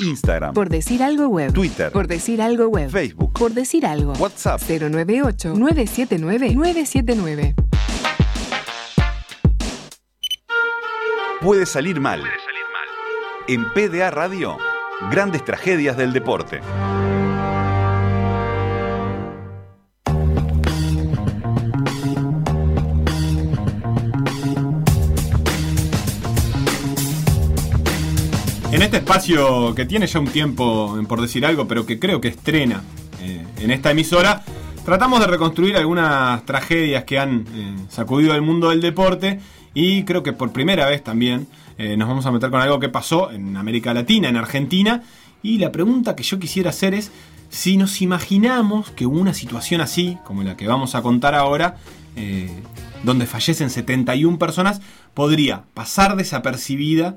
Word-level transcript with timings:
Instagram. 0.00 0.54
Por 0.54 0.68
decir 0.68 1.02
algo 1.02 1.28
web. 1.28 1.52
Twitter. 1.52 1.92
Por 1.92 2.06
decir 2.06 2.40
algo 2.42 2.68
web. 2.68 2.90
Facebook. 2.90 3.32
Por 3.32 3.52
decir 3.52 3.86
algo. 3.86 4.12
WhatsApp. 4.14 4.60
098-979-979. 4.60 7.54
Puede 11.40 11.66
salir 11.66 12.00
mal. 12.00 12.22
En 13.46 13.70
PDA 13.74 14.10
Radio, 14.10 14.56
grandes 15.10 15.44
tragedias 15.44 15.94
del 15.96 16.14
deporte. 16.14 16.60
Este 28.94 29.10
espacio 29.10 29.74
que 29.74 29.86
tiene 29.86 30.06
ya 30.06 30.20
un 30.20 30.28
tiempo, 30.28 30.96
por 31.08 31.20
decir 31.20 31.44
algo, 31.44 31.66
pero 31.66 31.84
que 31.84 31.98
creo 31.98 32.20
que 32.20 32.28
estrena 32.28 32.80
eh, 33.20 33.44
en 33.58 33.72
esta 33.72 33.90
emisora, 33.90 34.44
tratamos 34.84 35.18
de 35.18 35.26
reconstruir 35.26 35.76
algunas 35.76 36.46
tragedias 36.46 37.02
que 37.02 37.18
han 37.18 37.44
eh, 37.56 37.74
sacudido 37.88 38.36
el 38.36 38.42
mundo 38.42 38.70
del 38.70 38.80
deporte 38.80 39.40
y 39.74 40.04
creo 40.04 40.22
que 40.22 40.32
por 40.32 40.52
primera 40.52 40.86
vez 40.86 41.02
también 41.02 41.48
eh, 41.76 41.96
nos 41.96 42.06
vamos 42.06 42.24
a 42.26 42.30
meter 42.30 42.50
con 42.50 42.60
algo 42.60 42.78
que 42.78 42.88
pasó 42.88 43.32
en 43.32 43.56
América 43.56 43.92
Latina, 43.92 44.28
en 44.28 44.36
Argentina, 44.36 45.02
y 45.42 45.58
la 45.58 45.72
pregunta 45.72 46.14
que 46.14 46.22
yo 46.22 46.38
quisiera 46.38 46.70
hacer 46.70 46.94
es 46.94 47.10
si 47.50 47.76
nos 47.76 48.00
imaginamos 48.00 48.92
que 48.92 49.06
una 49.06 49.34
situación 49.34 49.80
así, 49.80 50.18
como 50.24 50.44
la 50.44 50.56
que 50.56 50.68
vamos 50.68 50.94
a 50.94 51.02
contar 51.02 51.34
ahora, 51.34 51.78
donde 53.02 53.26
fallecen 53.26 53.70
71 53.70 54.38
personas, 54.38 54.80
podría 55.14 55.64
pasar 55.74 56.14
desapercibida 56.14 57.16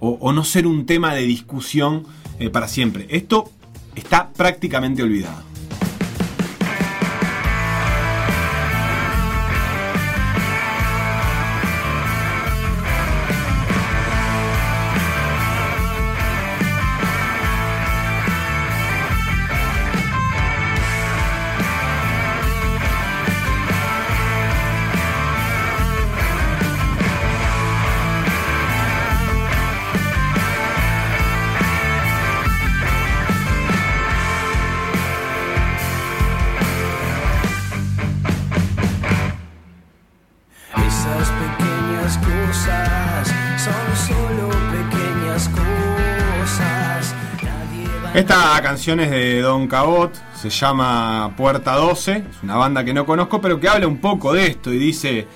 o, 0.00 0.32
no 0.32 0.44
ser 0.44 0.66
un 0.66 0.86
tema 0.86 1.14
de 1.14 1.22
discusión 1.22 2.06
eh, 2.38 2.50
para 2.50 2.68
siempre. 2.68 3.06
Esto 3.10 3.50
está 3.94 4.30
prácticamente 4.30 5.02
olvidado. 5.02 5.47
Esta 48.18 48.60
canción 48.62 48.98
es 48.98 49.12
de 49.12 49.42
Don 49.42 49.68
Cabot, 49.68 50.12
se 50.34 50.50
llama 50.50 51.34
Puerta 51.36 51.76
12, 51.76 52.24
es 52.28 52.42
una 52.42 52.56
banda 52.56 52.82
que 52.82 52.92
no 52.92 53.06
conozco, 53.06 53.40
pero 53.40 53.60
que 53.60 53.68
habla 53.68 53.86
un 53.86 53.98
poco 53.98 54.32
de 54.32 54.48
esto 54.48 54.72
y 54.72 54.78
dice, 54.78 55.28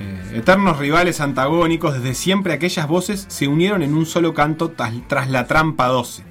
eh, 0.00 0.32
eternos 0.32 0.78
rivales 0.78 1.20
antagónicos, 1.20 1.92
desde 1.92 2.14
siempre 2.14 2.54
aquellas 2.54 2.88
voces 2.88 3.26
se 3.28 3.46
unieron 3.46 3.82
en 3.82 3.92
un 3.92 4.06
solo 4.06 4.32
canto 4.32 4.70
tras, 4.70 5.28
la 5.28 5.46
trampa 5.46 5.88
12. 5.88 6.24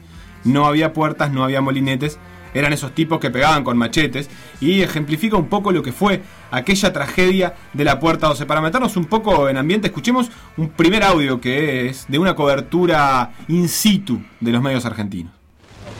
No 0.45 0.65
había 0.65 0.93
puertas, 0.93 1.31
no 1.31 1.43
había 1.43 1.61
molinetes, 1.61 2.17
eran 2.55 2.73
esos 2.73 2.95
tipos 2.95 3.19
que 3.19 3.29
pegaban 3.29 3.63
con 3.63 3.77
machetes 3.77 4.31
y 4.59 4.81
ejemplifica 4.81 5.37
un 5.37 5.47
poco 5.47 5.71
lo 5.71 5.83
que 5.83 5.91
fue 5.91 6.23
aquella 6.49 6.91
tragedia 6.91 7.53
de 7.73 7.83
la 7.83 7.99
Puerta 7.99 8.25
12. 8.29 8.47
Para 8.47 8.61
meternos 8.61 8.97
un 8.97 9.05
poco 9.05 9.47
en 9.47 9.57
ambiente, 9.57 9.89
escuchemos 9.89 10.31
un 10.57 10.69
primer 10.69 11.03
audio 11.03 11.39
que 11.39 11.87
es 11.87 12.07
de 12.07 12.17
una 12.17 12.33
cobertura 12.33 13.33
in 13.47 13.69
situ 13.69 14.19
de 14.39 14.51
los 14.51 14.63
medios 14.63 14.85
argentinos. 14.85 15.38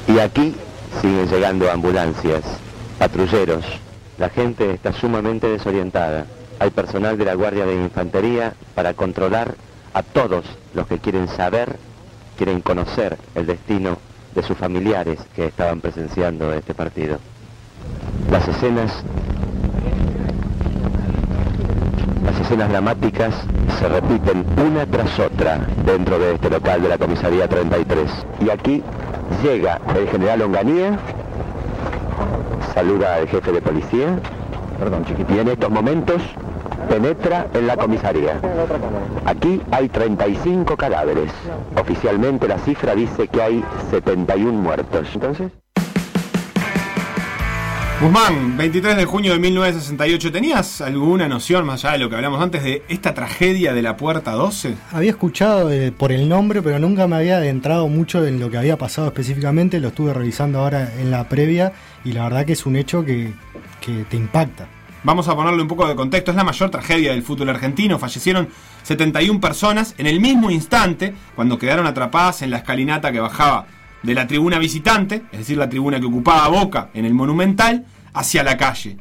Y 0.07 0.19
aquí 0.19 0.55
siguen 1.01 1.27
llegando 1.27 1.71
ambulancias, 1.71 2.43
patrulleros. 2.97 3.65
La 4.17 4.29
gente 4.29 4.71
está 4.71 4.91
sumamente 4.93 5.47
desorientada. 5.47 6.25
Hay 6.59 6.71
personal 6.71 7.17
de 7.17 7.25
la 7.25 7.35
Guardia 7.35 7.65
de 7.65 7.75
Infantería 7.75 8.53
para 8.75 8.93
controlar 8.93 9.55
a 9.93 10.03
todos 10.03 10.45
los 10.73 10.87
que 10.87 10.99
quieren 10.99 11.27
saber, 11.27 11.77
quieren 12.37 12.61
conocer 12.61 13.17
el 13.35 13.45
destino 13.45 13.97
de 14.35 14.43
sus 14.43 14.57
familiares 14.57 15.19
que 15.35 15.45
estaban 15.45 15.81
presenciando 15.81 16.53
este 16.53 16.73
partido. 16.73 17.19
Las 18.29 18.47
escenas 18.47 18.91
las 22.31 22.41
escenas 22.41 22.69
dramáticas 22.69 23.33
se 23.79 23.87
repiten 23.87 24.45
una 24.67 24.85
tras 24.85 25.19
otra 25.19 25.59
dentro 25.85 26.19
de 26.19 26.35
este 26.35 26.49
local 26.49 26.81
de 26.81 26.89
la 26.89 26.97
comisaría 26.97 27.47
33. 27.47 28.11
Y 28.41 28.49
aquí 28.49 28.83
Llega 29.43 29.79
el 29.95 30.09
general 30.09 30.41
Onganía, 30.41 30.99
saluda 32.73 33.15
al 33.15 33.27
jefe 33.29 33.53
de 33.53 33.61
policía, 33.61 34.19
perdón, 34.77 35.05
y 35.07 35.37
en 35.37 35.47
estos 35.47 35.69
momentos 35.69 36.21
penetra 36.89 37.47
en 37.53 37.67
la 37.67 37.77
comisaría. 37.77 38.41
Aquí 39.25 39.61
hay 39.71 39.87
35 39.87 40.75
cadáveres. 40.75 41.31
Oficialmente 41.79 42.49
la 42.49 42.57
cifra 42.57 42.95
dice 42.95 43.29
que 43.29 43.41
hay 43.41 43.63
71 43.91 44.51
muertos. 44.51 45.07
Entonces... 45.13 45.51
Guzmán, 48.01 48.55
23 48.55 48.95
de 48.95 49.03
junio 49.03 49.33
de 49.33 49.39
1968, 49.39 50.31
¿tenías 50.31 50.79
alguna 50.79 51.27
noción, 51.27 51.65
más 51.65 51.83
allá 51.83 51.93
de 51.93 51.99
lo 51.99 52.09
que 52.09 52.15
hablamos 52.15 52.41
antes, 52.41 52.63
de 52.63 52.81
esta 52.87 53.13
tragedia 53.13 53.73
de 53.73 53.81
la 53.81 53.97
Puerta 53.97 54.31
12? 54.31 54.73
Había 54.93 55.09
escuchado 55.09 55.69
eh, 55.69 55.91
por 55.91 56.13
el 56.13 56.29
nombre, 56.29 56.61
pero 56.61 56.79
nunca 56.79 57.09
me 57.09 57.17
había 57.17 57.35
adentrado 57.35 57.89
mucho 57.89 58.25
en 58.25 58.39
lo 58.39 58.49
que 58.49 58.57
había 58.57 58.77
pasado 58.77 59.09
específicamente. 59.09 59.81
Lo 59.81 59.89
estuve 59.89 60.13
revisando 60.13 60.59
ahora 60.59 60.93
en 60.97 61.11
la 61.11 61.27
previa 61.27 61.73
y 62.05 62.13
la 62.13 62.23
verdad 62.23 62.45
que 62.45 62.53
es 62.53 62.65
un 62.65 62.77
hecho 62.77 63.03
que, 63.03 63.33
que 63.81 64.05
te 64.05 64.15
impacta. 64.15 64.69
Vamos 65.03 65.27
a 65.27 65.35
ponerle 65.35 65.61
un 65.61 65.67
poco 65.67 65.85
de 65.85 65.95
contexto. 65.95 66.31
Es 66.31 66.37
la 66.37 66.45
mayor 66.45 66.69
tragedia 66.69 67.11
del 67.11 67.23
fútbol 67.23 67.49
argentino. 67.49 67.99
Fallecieron 67.99 68.47
71 68.83 69.41
personas 69.41 69.93
en 69.97 70.07
el 70.07 70.21
mismo 70.21 70.49
instante 70.51 71.13
cuando 71.35 71.59
quedaron 71.59 71.85
atrapadas 71.85 72.43
en 72.43 72.51
la 72.51 72.59
escalinata 72.59 73.11
que 73.11 73.19
bajaba 73.19 73.65
de 74.03 74.13
la 74.13 74.27
tribuna 74.27 74.59
visitante, 74.59 75.23
es 75.31 75.39
decir, 75.39 75.57
la 75.57 75.69
tribuna 75.69 75.99
que 75.99 76.05
ocupaba 76.05 76.47
Boca 76.47 76.89
en 76.93 77.05
el 77.05 77.13
Monumental, 77.13 77.85
hacia 78.13 78.43
la 78.43 78.57
calle. 78.57 78.97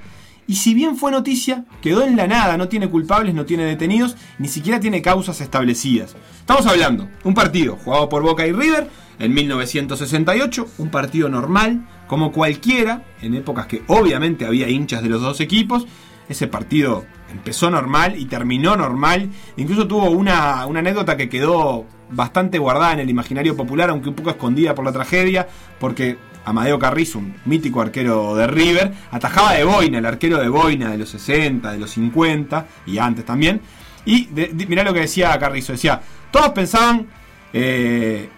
Y 0.47 0.56
si 0.56 0.72
bien 0.72 0.97
fue 0.97 1.10
noticia, 1.10 1.66
quedó 1.82 2.04
en 2.04 2.16
la 2.16 2.26
nada, 2.26 2.56
no 2.56 2.69
tiene 2.69 2.88
culpables, 2.88 3.34
no 3.34 3.44
tiene 3.44 3.64
detenidos, 3.64 4.16
ni 4.38 4.48
siquiera 4.48 4.81
tiene 4.81 5.03
causas 5.03 5.42
establecidas. 5.42 6.16
Estamos 6.41 6.66
hablando, 6.66 7.06
un 7.25 7.34
partido 7.34 7.76
jugado 7.76 8.08
por 8.08 8.22
Boca 8.22 8.47
y 8.47 8.53
River 8.53 8.88
en 9.19 9.34
1968, 9.34 10.66
un 10.78 10.91
partido 10.91 11.28
normal, 11.28 11.87
como 12.06 12.32
cualquiera, 12.32 13.03
en 13.20 13.34
épocas 13.34 13.66
que 13.66 13.82
obviamente 13.88 14.47
había 14.47 14.70
hinchas 14.70 15.03
de 15.03 15.10
los 15.10 15.20
dos 15.20 15.41
equipos. 15.41 15.87
Ese 16.28 16.46
partido 16.46 17.04
empezó 17.30 17.70
normal 17.70 18.16
y 18.18 18.26
terminó 18.26 18.76
normal. 18.76 19.30
Incluso 19.56 19.86
tuvo 19.86 20.10
una, 20.10 20.66
una 20.66 20.80
anécdota 20.80 21.16
que 21.16 21.28
quedó 21.28 21.86
bastante 22.10 22.58
guardada 22.58 22.94
en 22.94 23.00
el 23.00 23.10
imaginario 23.10 23.56
popular, 23.56 23.90
aunque 23.90 24.08
un 24.08 24.14
poco 24.14 24.30
escondida 24.30 24.74
por 24.74 24.84
la 24.84 24.92
tragedia, 24.92 25.48
porque 25.78 26.18
Amadeo 26.44 26.78
Carrizo, 26.78 27.18
un 27.18 27.34
mítico 27.44 27.80
arquero 27.80 28.34
de 28.34 28.46
River, 28.46 28.92
atajaba 29.10 29.52
de 29.52 29.64
Boina, 29.64 29.98
el 29.98 30.06
arquero 30.06 30.38
de 30.38 30.48
Boina 30.48 30.90
de 30.90 30.98
los 30.98 31.10
60, 31.10 31.72
de 31.72 31.78
los 31.78 31.90
50 31.90 32.66
y 32.86 32.98
antes 32.98 33.24
también. 33.24 33.60
Y 34.06 34.28
mirá 34.68 34.82
lo 34.84 34.94
que 34.94 35.00
decía 35.00 35.38
Carrizo, 35.38 35.72
decía, 35.72 36.00
todos 36.30 36.50
pensaban 36.50 37.06
eh, 37.52 38.31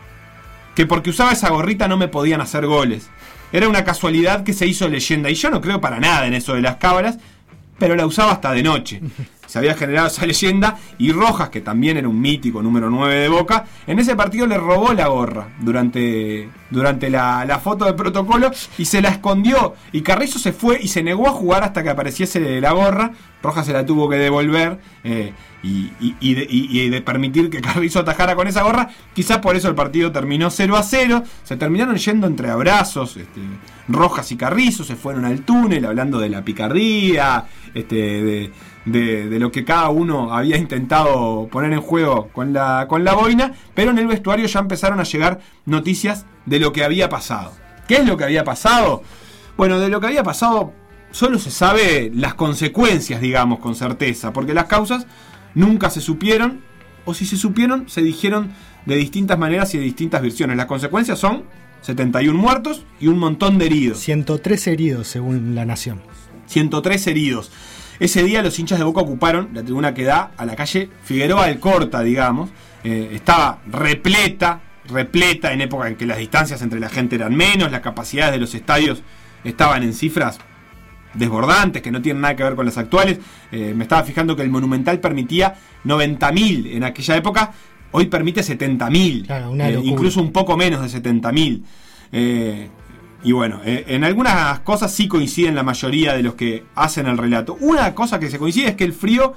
que 0.75 0.87
porque 0.87 1.11
usaba 1.11 1.33
esa 1.33 1.51
gorrita 1.51 1.87
no 1.87 1.97
me 1.97 2.09
podían 2.09 2.41
hacer 2.41 2.67
goles. 2.67 3.09
Era 3.53 3.69
una 3.69 3.85
casualidad 3.85 4.45
que 4.45 4.53
se 4.53 4.67
hizo 4.67 4.89
leyenda 4.89 5.31
y 5.31 5.35
yo 5.35 5.51
no 5.51 5.61
creo 5.61 5.81
para 5.81 6.01
nada 6.01 6.27
en 6.27 6.35
eso 6.35 6.55
de 6.55 6.63
las 6.63 6.77
cábalas, 6.77 7.19
pero 7.81 7.97
la 7.97 8.07
usaba 8.07 8.33
hasta 8.33 8.53
de 8.53 8.63
noche. 8.63 9.01
Se 9.51 9.59
había 9.59 9.75
generado 9.75 10.07
esa 10.07 10.25
leyenda 10.27 10.79
y 10.97 11.11
Rojas, 11.11 11.49
que 11.49 11.61
también 11.61 11.97
era 11.97 12.09
un 12.09 12.21
mítico 12.21 12.63
número 12.63 12.89
9 12.89 13.17
de 13.17 13.29
Boca, 13.29 13.65
en 13.85 13.99
ese 13.99 14.15
partido 14.15 14.47
le 14.47 14.57
robó 14.57 14.93
la 14.93 15.09
gorra 15.09 15.49
durante, 15.59 16.49
durante 16.71 17.11
la, 17.11 17.61
foto 17.61 17.85
de 17.85 17.95
protocolo 17.95 18.53
y 18.79 18.85
se 18.85 19.03
la 19.03 19.09
escondió. 19.09 19.75
Y 19.91 20.03
Carrizo 20.03 20.39
se 20.39 20.53
fue 20.53 20.79
y 20.81 20.87
se 20.87 21.03
negó 21.03 21.27
a 21.27 21.33
jugar 21.33 21.65
hasta 21.65 21.83
que 21.83 21.91
apareciese 21.91 22.61
la 22.61 22.71
gorra. 22.71 23.11
Rojas 23.43 23.67
se 23.67 23.73
la 23.73 23.85
tuvo 23.85 24.09
que 24.09 24.17
devolver 24.17 24.79
eh, 25.03 25.33
y, 25.65 26.89
de, 26.89 27.03
permitir 27.03 27.51
que 27.51 27.61
Carrizo 27.61 27.99
atajara 27.99 28.37
con 28.37 28.47
esa 28.47 28.63
gorra. 28.63 28.89
Quizás 29.15 29.39
por 29.39 29.57
eso 29.57 29.69
el 29.69 29.75
partido 29.75 30.13
terminó 30.13 30.49
0 30.49 30.77
a 30.77 30.85
0. 30.85 31.25
Se 31.43 31.57
terminaron 31.57 31.97
yendo 31.97 32.29
entre 32.29 32.51
abrazos. 32.51 33.17
Este, 33.17 33.41
Rojas 33.89 34.31
y 34.31 34.37
Carrizo 34.37 34.85
se 34.85 34.95
fueron 34.95 35.25
al 35.25 35.41
túnel 35.41 35.87
hablando 35.87 36.21
de 36.21 36.29
la 36.29 36.45
picardía, 36.45 37.47
este, 37.75 37.97
de 37.97 38.53
de, 38.85 39.29
de 39.29 39.39
lo 39.39 39.53
que 39.53 39.65
cada 39.65 39.91
uno 39.91 40.33
había 40.33 40.57
intentado 40.57 41.49
poner 41.51 41.73
en 41.73 41.81
juego 41.81 42.29
con 42.29 42.53
la, 42.53 42.87
con 42.89 43.05
la 43.05 43.15
boina, 43.15 43.53
pero 43.75 43.91
en 43.91 43.99
el 43.99 44.07
vestuario 44.07 44.47
ya 44.47 44.61
empezaron 44.61 45.01
a 45.01 45.05
llegar 45.05 45.41
noticias 45.67 46.27
de 46.47 46.61
lo 46.61 46.73
que 46.73 46.85
había 46.85 47.09
pasado. 47.09 47.53
¿Qué 47.87 47.97
es 47.97 48.07
lo 48.07 48.17
que 48.17 48.25
había 48.25 48.45
pasado? 48.45 49.03
Bueno, 49.57 49.79
de 49.81 49.89
lo 49.89 50.01
que 50.01 50.07
había 50.07 50.23
pasado 50.23 50.73
solo 51.11 51.39
se 51.39 51.51
sabe 51.51 52.11
las 52.15 52.35
consecuencias, 52.35 53.21
digamos, 53.21 53.59
con 53.59 53.75
certeza, 53.75 54.33
porque 54.33 54.55
las 54.55 54.67
causas 54.67 55.07
nunca 55.55 55.91
se 55.91 56.01
supieron, 56.01 56.63
o 57.05 57.15
si 57.15 57.27
se 57.27 57.37
supieron, 57.37 57.89
se 57.89 58.03
dijeron 58.03 58.53
de 58.87 58.97
distintas 58.97 59.39
maneras 59.39 59.75
y 59.75 59.79
de 59.79 59.85
distintas 59.85 60.23
versiones. 60.23 60.57
Las 60.57 60.67
consecuencias 60.67 61.19
son 61.19 61.45
71 61.83 62.39
muertos 62.39 62.85
y 63.01 63.09
un 63.09 63.19
montón 63.19 63.59
de 63.59 63.67
heridos. 63.67 63.99
103 63.99 64.67
heridos 64.69 65.09
según 65.09 65.55
la 65.55 65.65
nación. 65.65 66.01
103 66.47 67.07
heridos. 67.07 67.51
Ese 68.01 68.23
día 68.25 68.43
los 68.43 68.59
hinchas 68.59 68.79
de 68.79 68.85
Boca 68.85 69.03
ocuparon 69.03 69.51
la 69.53 69.63
tribuna 69.63 69.93
que 69.93 70.05
da 70.05 70.33
a 70.37 70.47
la 70.47 70.57
calle 70.57 70.89
Figueroa 71.05 71.47
del 71.47 71.61
Corta, 71.61 72.01
digamos. 72.03 72.49
Eh, 72.83 73.11
estaba 73.13 73.59
repleta, 73.67 74.61
repleta 74.89 75.53
en 75.53 75.61
época 75.61 75.87
en 75.87 75.97
que 75.97 76.07
las 76.07 76.17
distancias 76.17 76.63
entre 76.63 76.81
la 76.81 76.89
gente 76.89 77.17
eran 77.17 77.37
menos, 77.37 77.71
las 77.71 77.83
capacidades 77.83 78.33
de 78.33 78.39
los 78.41 78.55
estadios 78.55 79.03
estaban 79.45 79.83
en 79.83 79.93
cifras 79.93 80.39
desbordantes 81.13 81.83
que 81.83 81.91
no 81.91 82.01
tienen 82.01 82.23
nada 82.23 82.37
que 82.37 82.43
ver 82.43 82.55
con 82.55 82.65
las 82.65 82.79
actuales. 82.79 83.19
Eh, 83.53 83.75
me 83.77 83.85
estaba 83.85 84.03
fijando 84.03 84.35
que 84.35 84.43
el 84.43 84.51
Monumental 84.51 84.99
permitía 84.99 85.57
90.000 85.85 86.77
en 86.77 86.85
aquella 86.85 87.17
época, 87.17 87.53
hoy 87.91 88.07
permite 88.07 88.41
70.000, 88.41 89.27
Claro, 89.27 89.55
eh, 89.57 89.81
incluso 89.85 90.23
un 90.23 90.33
poco 90.33 90.57
menos 90.57 90.81
de 90.81 91.03
70.000. 91.03 91.63
Eh, 92.13 92.69
y 93.23 93.33
bueno, 93.33 93.61
eh, 93.65 93.85
en 93.89 94.05
algunas 94.05 94.61
cosas 94.61 94.93
sí 94.93 95.07
coinciden 95.07 95.55
la 95.55 95.63
mayoría 95.63 96.15
de 96.15 96.23
los 96.23 96.35
que 96.35 96.65
hacen 96.75 97.07
el 97.07 97.19
relato. 97.19 97.57
Una 97.61 97.95
cosa 97.95 98.19
que 98.19 98.31
se 98.31 98.39
coincide 98.39 98.69
es 98.69 98.77
que 98.77 98.85
el 98.85 98.93
frío 98.93 99.35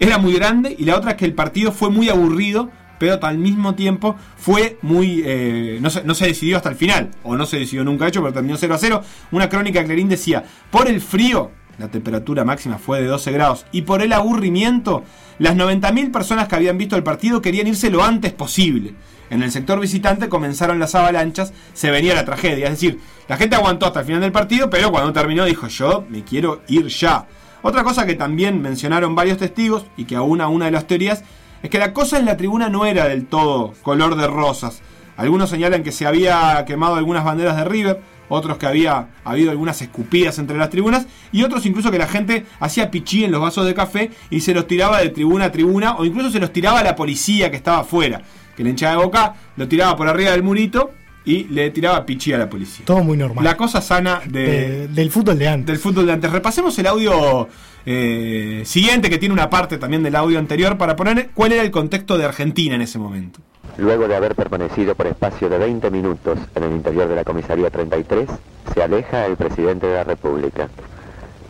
era 0.00 0.18
muy 0.18 0.34
grande 0.34 0.74
y 0.78 0.84
la 0.84 0.96
otra 0.96 1.12
es 1.12 1.16
que 1.16 1.24
el 1.26 1.34
partido 1.34 1.72
fue 1.72 1.90
muy 1.90 2.08
aburrido, 2.08 2.70
pero 2.98 3.18
al 3.22 3.38
mismo 3.38 3.74
tiempo 3.74 4.16
fue 4.36 4.78
muy... 4.82 5.22
eh, 5.24 5.78
no, 5.82 5.90
se, 5.90 6.02
no 6.04 6.14
se 6.14 6.26
decidió 6.26 6.56
hasta 6.56 6.70
el 6.70 6.76
final, 6.76 7.10
o 7.22 7.36
no 7.36 7.44
se 7.44 7.58
decidió 7.58 7.84
nunca 7.84 8.08
hecho, 8.08 8.22
pero 8.22 8.32
terminó 8.32 8.56
0 8.56 8.74
a 8.74 8.78
0. 8.78 9.02
Una 9.32 9.48
crónica 9.48 9.84
Clarín 9.84 10.08
decía, 10.08 10.44
por 10.70 10.88
el 10.88 11.02
frío, 11.02 11.50
la 11.78 11.88
temperatura 11.88 12.44
máxima 12.44 12.78
fue 12.78 13.02
de 13.02 13.06
12 13.06 13.32
grados, 13.32 13.66
y 13.70 13.82
por 13.82 14.00
el 14.00 14.14
aburrimiento, 14.14 15.04
las 15.38 15.56
90.000 15.56 16.10
personas 16.10 16.48
que 16.48 16.56
habían 16.56 16.78
visto 16.78 16.96
el 16.96 17.02
partido 17.02 17.42
querían 17.42 17.66
irse 17.66 17.90
lo 17.90 18.02
antes 18.02 18.32
posible. 18.32 18.94
En 19.30 19.42
el 19.42 19.50
sector 19.50 19.80
visitante 19.80 20.28
comenzaron 20.28 20.78
las 20.78 20.94
avalanchas, 20.94 21.52
se 21.74 21.90
venía 21.90 22.14
la 22.14 22.24
tragedia. 22.24 22.66
Es 22.66 22.72
decir, 22.72 23.00
la 23.28 23.36
gente 23.36 23.56
aguantó 23.56 23.86
hasta 23.86 24.00
el 24.00 24.06
final 24.06 24.20
del 24.20 24.32
partido, 24.32 24.70
pero 24.70 24.90
cuando 24.90 25.12
terminó 25.12 25.44
dijo, 25.44 25.66
yo 25.68 26.04
me 26.08 26.22
quiero 26.22 26.62
ir 26.68 26.86
ya. 26.86 27.26
Otra 27.62 27.82
cosa 27.82 28.06
que 28.06 28.14
también 28.14 28.62
mencionaron 28.62 29.16
varios 29.16 29.38
testigos, 29.38 29.86
y 29.96 30.04
que 30.04 30.14
aún 30.14 30.40
a 30.40 30.48
una 30.48 30.66
de 30.66 30.70
las 30.70 30.86
teorías, 30.86 31.24
es 31.62 31.70
que 31.70 31.78
la 31.78 31.92
cosa 31.92 32.18
en 32.18 32.26
la 32.26 32.36
tribuna 32.36 32.68
no 32.68 32.86
era 32.86 33.08
del 33.08 33.26
todo 33.26 33.74
color 33.82 34.14
de 34.16 34.28
rosas. 34.28 34.82
Algunos 35.16 35.50
señalan 35.50 35.82
que 35.82 35.90
se 35.90 36.06
había 36.06 36.64
quemado 36.66 36.94
algunas 36.94 37.24
banderas 37.24 37.56
de 37.56 37.64
River, 37.64 38.00
otros 38.28 38.58
que 38.58 38.66
había 38.66 39.08
habido 39.24 39.50
algunas 39.50 39.80
escupidas 39.82 40.38
entre 40.38 40.58
las 40.58 40.70
tribunas, 40.70 41.06
y 41.32 41.42
otros 41.42 41.66
incluso 41.66 41.90
que 41.90 41.98
la 41.98 42.06
gente 42.06 42.44
hacía 42.60 42.90
pichí 42.90 43.24
en 43.24 43.32
los 43.32 43.40
vasos 43.40 43.66
de 43.66 43.74
café 43.74 44.10
y 44.30 44.40
se 44.40 44.54
los 44.54 44.66
tiraba 44.66 45.00
de 45.00 45.08
tribuna 45.08 45.46
a 45.46 45.52
tribuna, 45.52 45.96
o 45.96 46.04
incluso 46.04 46.30
se 46.30 46.38
los 46.38 46.52
tiraba 46.52 46.80
a 46.80 46.84
la 46.84 46.94
policía 46.94 47.50
que 47.50 47.56
estaba 47.56 47.78
afuera. 47.78 48.22
Que 48.56 48.62
la 48.64 48.70
hinchada 48.70 48.96
de 48.96 49.04
boca 49.04 49.34
lo 49.56 49.68
tiraba 49.68 49.96
por 49.96 50.08
arriba 50.08 50.30
del 50.32 50.42
murito 50.42 50.90
y 51.24 51.44
le 51.44 51.70
tiraba 51.70 52.06
pichí 52.06 52.32
a 52.32 52.38
la 52.38 52.48
policía. 52.48 52.84
Todo 52.86 53.02
muy 53.02 53.16
normal. 53.16 53.44
La 53.44 53.56
cosa 53.56 53.80
sana 53.80 54.20
de, 54.26 54.40
De- 54.40 54.88
del 54.88 55.10
fútbol 55.10 55.38
de 55.38 55.48
antes. 55.48 55.66
del 55.66 55.78
fútbol 55.78 56.06
de 56.06 56.12
antes. 56.12 56.30
Repasemos 56.30 56.78
el 56.78 56.86
audio 56.86 57.48
eh, 57.84 58.62
siguiente, 58.64 59.10
que 59.10 59.18
tiene 59.18 59.32
una 59.32 59.50
parte 59.50 59.76
también 59.78 60.02
del 60.02 60.14
audio 60.16 60.38
anterior, 60.38 60.78
para 60.78 60.94
poner 60.96 61.30
cuál 61.34 61.52
era 61.52 61.62
el 61.62 61.70
contexto 61.70 62.16
de 62.16 62.24
Argentina 62.24 62.74
en 62.76 62.82
ese 62.82 62.98
momento. 62.98 63.40
Luego 63.78 64.08
de 64.08 64.16
haber 64.16 64.34
permanecido 64.34 64.94
por 64.94 65.06
espacio 65.06 65.48
de 65.48 65.58
20 65.58 65.90
minutos 65.90 66.38
en 66.54 66.62
el 66.62 66.72
interior 66.72 67.08
de 67.08 67.14
la 67.16 67.24
comisaría 67.24 67.70
33, 67.70 68.28
se 68.72 68.82
aleja 68.82 69.26
el 69.26 69.36
presidente 69.36 69.86
de 69.86 69.94
la 69.94 70.04
República. 70.04 70.68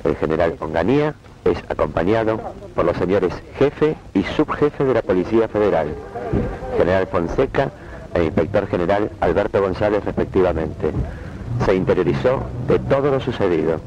El 0.05 0.17
general 0.17 0.57
Onganía 0.59 1.15
es 1.45 1.59
acompañado 1.69 2.41
por 2.75 2.85
los 2.85 2.97
señores 2.97 3.33
jefe 3.59 3.95
y 4.15 4.23
subjefe 4.37 4.85
de 4.85 4.95
la 4.95 5.03
Policía 5.03 5.49
Federal, 5.49 5.95
general 6.77 7.07
Fonseca 7.07 7.71
e 8.15 8.25
inspector 8.25 8.67
general 8.69 9.11
Alberto 9.21 9.61
González 9.61 10.05
respectivamente. 10.05 10.91
Se 11.65 11.75
interiorizó 11.75 12.43
de 12.69 12.79
todo 12.79 13.11
lo 13.11 13.21
sucedido. 13.21 13.81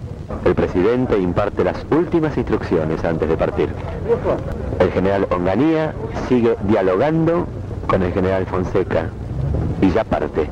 El 0.45 0.55
presidente 0.55 1.17
imparte 1.17 1.63
las 1.63 1.85
últimas 1.91 2.37
instrucciones 2.37 3.03
antes 3.03 3.27
de 3.27 3.37
partir. 3.37 3.69
El 4.79 4.91
general 4.91 5.27
Onganía 5.31 5.93
sigue 6.27 6.55
dialogando 6.63 7.47
con 7.87 8.03
el 8.03 8.13
general 8.13 8.45
Fonseca 8.45 9.09
y 9.81 9.89
ya 9.91 10.03
parte. 10.03 10.47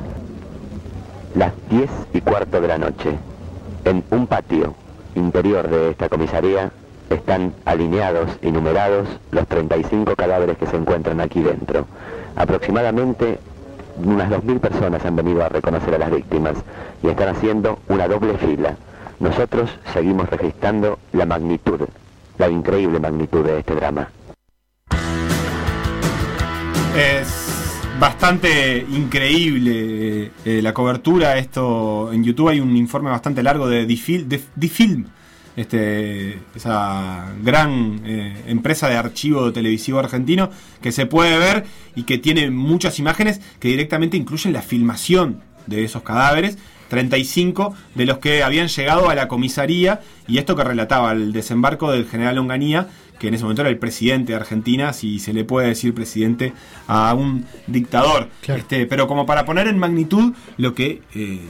Las 1.34 1.52
10 1.70 1.90
y 2.14 2.20
cuarto 2.20 2.60
de 2.60 2.68
la 2.68 2.78
noche, 2.78 3.16
en 3.84 4.02
un 4.10 4.26
patio 4.26 4.74
interior 5.14 5.68
de 5.68 5.90
esta 5.90 6.08
comisaría, 6.08 6.70
están 7.10 7.54
alineados 7.64 8.30
y 8.42 8.50
numerados 8.50 9.08
los 9.30 9.46
35 9.46 10.14
cadáveres 10.16 10.58
que 10.58 10.66
se 10.66 10.76
encuentran 10.76 11.20
aquí 11.20 11.40
dentro. 11.40 11.86
Aproximadamente 12.36 13.38
unas 14.04 14.30
2.000 14.30 14.60
personas 14.60 15.04
han 15.04 15.16
venido 15.16 15.42
a 15.44 15.48
reconocer 15.48 15.94
a 15.94 15.98
las 15.98 16.10
víctimas 16.10 16.56
y 17.02 17.08
están 17.08 17.28
haciendo 17.28 17.78
una 17.88 18.06
doble 18.06 18.36
fila. 18.38 18.76
Nosotros 19.20 19.70
seguimos 19.92 20.30
registrando 20.30 20.98
la 21.12 21.26
magnitud, 21.26 21.80
la 22.38 22.48
increíble 22.48 23.00
magnitud 23.00 23.44
de 23.44 23.58
este 23.58 23.74
drama. 23.74 24.08
Es 26.96 27.82
bastante 27.98 28.86
increíble 28.88 30.30
eh, 30.44 30.62
la 30.62 30.72
cobertura. 30.72 31.36
Esto 31.38 32.12
en 32.12 32.22
YouTube 32.22 32.48
hay 32.48 32.60
un 32.60 32.76
informe 32.76 33.10
bastante 33.10 33.42
largo 33.42 33.68
de 33.68 33.86
de 33.86 34.40
Difilm, 34.54 35.06
este, 35.58 36.38
esa 36.54 37.32
gran 37.42 38.00
eh, 38.04 38.44
empresa 38.46 38.88
de 38.88 38.96
archivo 38.96 39.52
televisivo 39.52 39.98
argentino 39.98 40.50
que 40.80 40.92
se 40.92 41.06
puede 41.06 41.36
ver 41.36 41.64
y 41.96 42.04
que 42.04 42.18
tiene 42.18 42.50
muchas 42.50 43.00
imágenes 43.00 43.40
que 43.58 43.68
directamente 43.68 44.16
incluyen 44.16 44.52
la 44.52 44.62
filmación 44.62 45.40
de 45.66 45.84
esos 45.84 46.02
cadáveres. 46.02 46.58
35 46.88 47.74
de 47.96 48.06
los 48.06 48.18
que 48.18 48.42
habían 48.42 48.68
llegado 48.68 49.10
a 49.10 49.14
la 49.14 49.28
comisaría 49.28 50.00
y 50.26 50.38
esto 50.38 50.56
que 50.56 50.64
relataba 50.64 51.12
el 51.12 51.32
desembarco 51.32 51.92
del 51.92 52.06
general 52.06 52.38
Onganía, 52.38 52.88
que 53.18 53.28
en 53.28 53.34
ese 53.34 53.44
momento 53.44 53.62
era 53.62 53.70
el 53.70 53.78
presidente 53.78 54.32
de 54.32 54.36
Argentina, 54.36 54.92
si 54.92 55.18
se 55.18 55.32
le 55.32 55.44
puede 55.44 55.68
decir 55.68 55.94
presidente 55.94 56.52
a 56.86 57.14
un 57.14 57.44
dictador. 57.66 58.28
Claro. 58.42 58.60
Este, 58.60 58.86
pero 58.86 59.06
como 59.08 59.26
para 59.26 59.44
poner 59.44 59.66
en 59.68 59.78
magnitud 59.78 60.32
lo 60.56 60.74
que 60.74 61.02
eh, 61.14 61.40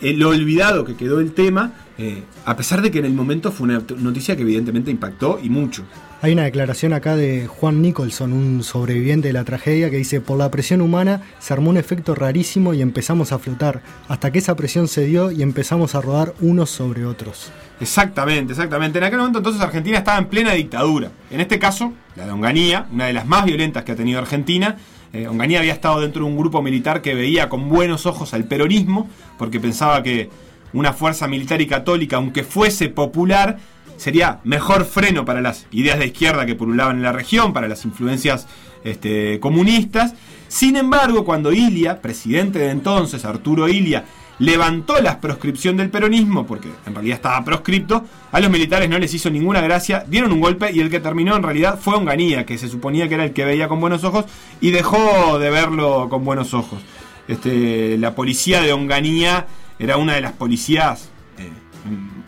eh, 0.00 0.12
lo 0.14 0.30
olvidado 0.30 0.84
que 0.84 0.96
quedó 0.96 1.20
el 1.20 1.32
tema, 1.32 1.72
eh, 1.98 2.22
a 2.44 2.56
pesar 2.56 2.82
de 2.82 2.90
que 2.90 2.98
en 2.98 3.04
el 3.04 3.14
momento 3.14 3.52
fue 3.52 3.64
una 3.64 3.82
noticia 3.98 4.36
que 4.36 4.42
evidentemente 4.42 4.90
impactó 4.90 5.38
y 5.42 5.48
mucho. 5.48 5.84
Hay 6.24 6.34
una 6.34 6.44
declaración 6.44 6.92
acá 6.92 7.16
de 7.16 7.48
Juan 7.48 7.82
Nicholson, 7.82 8.32
un 8.32 8.62
sobreviviente 8.62 9.26
de 9.26 9.32
la 9.32 9.42
tragedia, 9.42 9.90
que 9.90 9.96
dice, 9.96 10.20
por 10.20 10.38
la 10.38 10.52
presión 10.52 10.80
humana 10.80 11.22
se 11.40 11.52
armó 11.52 11.70
un 11.70 11.76
efecto 11.76 12.14
rarísimo 12.14 12.74
y 12.74 12.80
empezamos 12.80 13.32
a 13.32 13.40
flotar, 13.40 13.82
hasta 14.06 14.30
que 14.30 14.38
esa 14.38 14.54
presión 14.54 14.86
se 14.86 15.04
dio 15.04 15.32
y 15.32 15.42
empezamos 15.42 15.96
a 15.96 16.00
rodar 16.00 16.32
unos 16.40 16.70
sobre 16.70 17.04
otros. 17.04 17.50
Exactamente, 17.80 18.52
exactamente. 18.52 18.98
En 18.98 19.04
aquel 19.04 19.18
momento 19.18 19.40
entonces 19.40 19.60
Argentina 19.60 19.98
estaba 19.98 20.18
en 20.18 20.26
plena 20.26 20.52
dictadura. 20.52 21.10
En 21.28 21.40
este 21.40 21.58
caso, 21.58 21.92
la 22.14 22.24
de 22.24 22.30
Onganía, 22.30 22.86
una 22.92 23.06
de 23.06 23.14
las 23.14 23.26
más 23.26 23.44
violentas 23.44 23.82
que 23.82 23.90
ha 23.90 23.96
tenido 23.96 24.20
Argentina. 24.20 24.76
Eh, 25.12 25.26
Onganía 25.26 25.58
había 25.58 25.72
estado 25.72 26.02
dentro 26.02 26.24
de 26.24 26.30
un 26.30 26.38
grupo 26.38 26.62
militar 26.62 27.02
que 27.02 27.16
veía 27.16 27.48
con 27.48 27.68
buenos 27.68 28.06
ojos 28.06 28.32
al 28.32 28.44
peronismo, 28.44 29.10
porque 29.38 29.58
pensaba 29.58 30.04
que 30.04 30.30
una 30.72 30.92
fuerza 30.92 31.26
militar 31.26 31.60
y 31.60 31.66
católica, 31.66 32.16
aunque 32.16 32.44
fuese 32.44 32.88
popular, 32.88 33.58
sería 33.96 34.40
mejor 34.44 34.84
freno 34.84 35.24
para 35.24 35.40
las 35.40 35.66
ideas 35.70 35.98
de 35.98 36.06
izquierda 36.06 36.46
que 36.46 36.54
pululaban 36.54 36.96
en 36.96 37.02
la 37.02 37.12
región, 37.12 37.52
para 37.52 37.68
las 37.68 37.84
influencias 37.84 38.46
este, 38.84 39.40
comunistas. 39.40 40.14
Sin 40.48 40.76
embargo, 40.76 41.24
cuando 41.24 41.52
Ilia, 41.52 42.02
presidente 42.02 42.58
de 42.58 42.70
entonces, 42.70 43.24
Arturo 43.24 43.68
Ilia, 43.68 44.04
levantó 44.38 45.00
la 45.00 45.20
proscripción 45.20 45.76
del 45.76 45.90
peronismo, 45.90 46.46
porque 46.46 46.68
en 46.86 46.94
realidad 46.94 47.16
estaba 47.16 47.44
proscripto, 47.44 48.04
a 48.32 48.40
los 48.40 48.50
militares 48.50 48.88
no 48.90 48.98
les 48.98 49.14
hizo 49.14 49.30
ninguna 49.30 49.60
gracia, 49.60 50.04
dieron 50.08 50.32
un 50.32 50.40
golpe 50.40 50.72
y 50.72 50.80
el 50.80 50.90
que 50.90 51.00
terminó 51.00 51.36
en 51.36 51.42
realidad 51.42 51.78
fue 51.80 51.94
Onganía, 51.94 52.44
que 52.44 52.58
se 52.58 52.68
suponía 52.68 53.08
que 53.08 53.14
era 53.14 53.24
el 53.24 53.32
que 53.32 53.44
veía 53.44 53.68
con 53.68 53.80
buenos 53.80 54.04
ojos, 54.04 54.24
y 54.60 54.70
dejó 54.70 55.38
de 55.38 55.50
verlo 55.50 56.08
con 56.08 56.24
buenos 56.24 56.54
ojos. 56.54 56.80
Este, 57.28 57.96
la 57.98 58.14
policía 58.14 58.60
de 58.62 58.72
Onganía 58.72 59.46
era 59.78 59.96
una 59.96 60.14
de 60.14 60.22
las 60.22 60.32
policías 60.32 61.10
eh, 61.38 61.48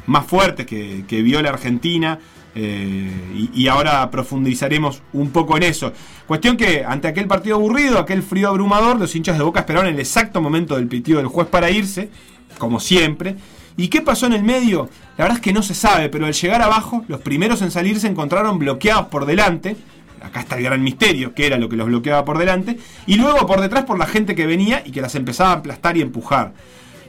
más 0.07 0.27
fuertes 0.27 0.67
que, 0.67 1.05
que 1.07 1.23
vio 1.23 1.43
la 1.43 1.51
Argentina. 1.51 2.19
eh, 2.57 3.51
y, 3.53 3.67
ahora 3.67 4.09
profundizaremos 4.11 5.03
un 5.13 5.31
poco 5.31 5.57
en 5.57 5.65
eso. 5.65 5.93
Cuestión 6.27 6.57
que 6.57 6.85
ante 6.85 7.09
aquel 7.09 7.27
partido 7.27 7.57
aburrido, 7.57 7.99
aquel 7.99 8.23
frío 8.23 8.49
abrumador, 8.49 8.97
los 8.97 9.15
hinchas 9.17 9.37
de 9.37 9.43
Boca 9.43 9.61
esperaron 9.61 9.89
el 9.89 9.99
exacto 9.99 10.41
momento 10.41 10.77
del 10.77 10.87
pitido 10.87 11.19
del 11.19 11.27
juez 11.27 11.49
para 11.49 11.71
irse, 11.71 12.11
como 12.59 12.79
siempre, 12.79 13.37
¿Y 13.77 13.89
qué 13.89 14.03
pasó 14.03 14.27
en 14.27 14.35
el 14.35 14.45
medio? 14.45 14.89
La 15.17 15.25
verdad 15.25 15.39
es 15.39 15.43
que 15.43 15.53
no 15.53 15.63
se 15.63 15.75
sabe, 15.75 16.09
pero 16.09 16.27
al 16.27 16.33
llegar 16.33 16.63
abajo, 16.63 17.05
los 17.09 17.21
primeros 17.21 17.61
en 17.63 17.71
salir 17.71 17.99
se 17.99 18.07
encontraron 18.07 18.59
bloqueados 18.59 19.07
por 19.07 19.27
delante. 19.27 19.77
Acá 20.23 20.41
está 20.41 20.57
el 20.57 20.63
gran 20.63 20.83
misterio, 20.83 21.35
que 21.35 21.47
era 21.47 21.59
lo 21.59 21.69
que 21.69 21.77
los 21.77 21.89
bloqueaba 21.89 22.25
por 22.25 22.39
delante. 22.39 22.79
Y 23.07 23.17
luego 23.17 23.47
por 23.47 23.61
detrás 23.61 23.85
por 23.85 23.99
la 23.99 24.07
gente 24.07 24.35
que 24.37 24.47
venía 24.47 24.83
y 24.85 24.93
que 24.93 25.01
las 25.01 25.17
empezaba 25.17 25.51
a 25.51 25.55
aplastar 25.55 25.97
y 25.97 26.03
empujar. 26.03 26.55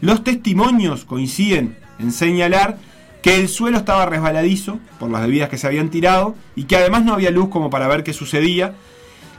Los 0.01 0.23
testimonios 0.23 1.05
coinciden 1.05 1.77
en 1.99 2.11
señalar 2.11 2.77
que 3.21 3.35
el 3.35 3.49
suelo 3.49 3.77
estaba 3.77 4.05
resbaladizo 4.05 4.79
por 4.99 5.09
las 5.09 5.21
bebidas 5.21 5.49
que 5.49 5.57
se 5.57 5.65
habían 5.65 5.89
tirado 5.89 6.35
y 6.55 6.65
que 6.65 6.75
además 6.75 7.03
no 7.03 7.13
había 7.13 7.31
luz 7.31 7.49
como 7.49 7.69
para 7.69 7.87
ver 7.87 8.03
qué 8.03 8.13
sucedía. 8.13 8.75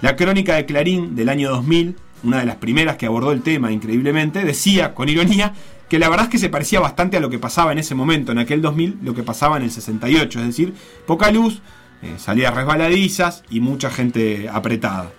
La 0.02 0.16
crónica 0.16 0.56
de 0.56 0.66
Clarín 0.66 1.14
del 1.14 1.28
año 1.28 1.50
2000, 1.50 1.96
una 2.24 2.40
de 2.40 2.46
las 2.46 2.56
primeras 2.56 2.96
que 2.96 3.06
abordó 3.06 3.30
el 3.32 3.42
tema 3.42 3.70
increíblemente, 3.70 4.44
decía 4.44 4.92
con 4.92 5.08
ironía 5.08 5.54
que 5.88 5.98
la 5.98 6.08
verdad 6.08 6.26
es 6.26 6.30
que 6.32 6.38
se 6.38 6.48
parecía 6.48 6.80
bastante 6.80 7.16
a 7.16 7.20
lo 7.20 7.30
que 7.30 7.38
pasaba 7.38 7.72
en 7.72 7.78
ese 7.78 7.94
momento, 7.94 8.32
en 8.32 8.38
aquel 8.38 8.60
2000, 8.60 8.98
lo 9.02 9.14
que 9.14 9.22
pasaba 9.22 9.56
en 9.56 9.62
el 9.62 9.70
68, 9.70 10.40
es 10.40 10.46
decir, 10.46 10.74
poca 11.06 11.30
luz, 11.30 11.62
eh, 12.02 12.14
salidas 12.18 12.54
resbaladizas 12.54 13.44
y 13.50 13.60
mucha 13.60 13.90
gente 13.90 14.48
apretada. 14.52 15.12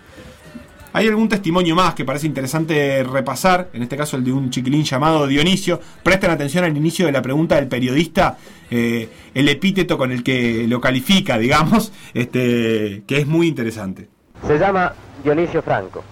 Hay 0.98 1.08
algún 1.08 1.30
testimonio 1.30 1.76
más 1.76 1.94
que 1.94 2.04
parece 2.04 2.26
interesante 2.26 3.04
repasar, 3.04 3.68
en 3.72 3.84
este 3.84 3.96
caso 3.96 4.18
el 4.18 4.24
de 4.24 4.34
un 4.34 4.50
chiquilín 4.50 4.84
llamado 4.84 5.28
Dionisio. 5.28 5.80
Presten 6.02 6.32
atención 6.32 6.64
al 6.64 6.76
inicio 6.76 7.06
de 7.06 7.12
la 7.12 7.22
pregunta 7.22 7.54
del 7.54 7.68
periodista, 7.68 8.36
eh, 8.72 9.08
el 9.36 9.48
epíteto 9.48 9.96
con 9.96 10.12
el 10.12 10.24
que 10.24 10.66
lo 10.68 10.82
califica, 10.82 11.38
digamos, 11.38 11.94
este, 12.16 13.04
que 13.06 13.20
es 13.20 13.28
muy 13.28 13.46
interesante. 13.46 14.10
Se 14.48 14.58
llama 14.58 14.92
Dionisio 15.24 15.62
Franco, 15.62 16.04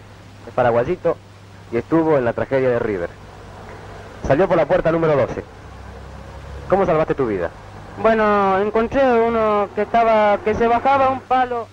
es 0.47 0.53
paraguayito 0.53 1.17
y 1.71 1.77
estuvo 1.77 2.19
en 2.19 2.25
la 2.25 2.33
tragedia 2.33 2.69
de 2.69 2.77
River. 2.77 3.09
Salió 4.27 4.47
por 4.47 4.55
la 4.55 4.67
puerta 4.67 4.91
número 4.91 5.17
12. 5.17 5.43
¿Cómo 6.69 6.85
salvaste 6.85 7.15
tu 7.15 7.25
vida? 7.25 7.49
Bueno, 8.03 8.59
encontré 8.59 9.01
uno 9.03 9.67
que 9.73 9.81
estaba, 9.81 10.37
que 10.43 10.53
se 10.53 10.67
bajaba 10.67 11.09
un 11.09 11.21
palo 11.21 11.69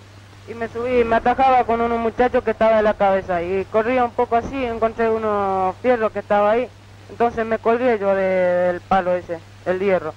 y 0.47 0.53
me 0.53 0.67
subí, 0.67 1.03
me 1.03 1.15
atajaba 1.15 1.63
con 1.63 1.81
unos 1.81 1.99
muchachos 1.99 2.43
que 2.43 2.51
estaba 2.51 2.79
en 2.79 2.83
la 2.83 2.93
cabeza 2.93 3.41
y 3.41 3.65
corría 3.65 4.03
un 4.03 4.11
poco 4.11 4.35
así, 4.35 4.65
encontré 4.65 5.09
unos 5.09 5.75
fierros 5.77 6.11
que 6.11 6.19
estaba 6.19 6.51
ahí, 6.51 6.67
entonces 7.09 7.45
me 7.45 7.59
colgué 7.59 7.97
yo 7.99 8.13
del 8.13 8.81
palo 8.81 9.13
ese, 9.13 9.39
el 9.65 9.79
hierro. 9.79 10.13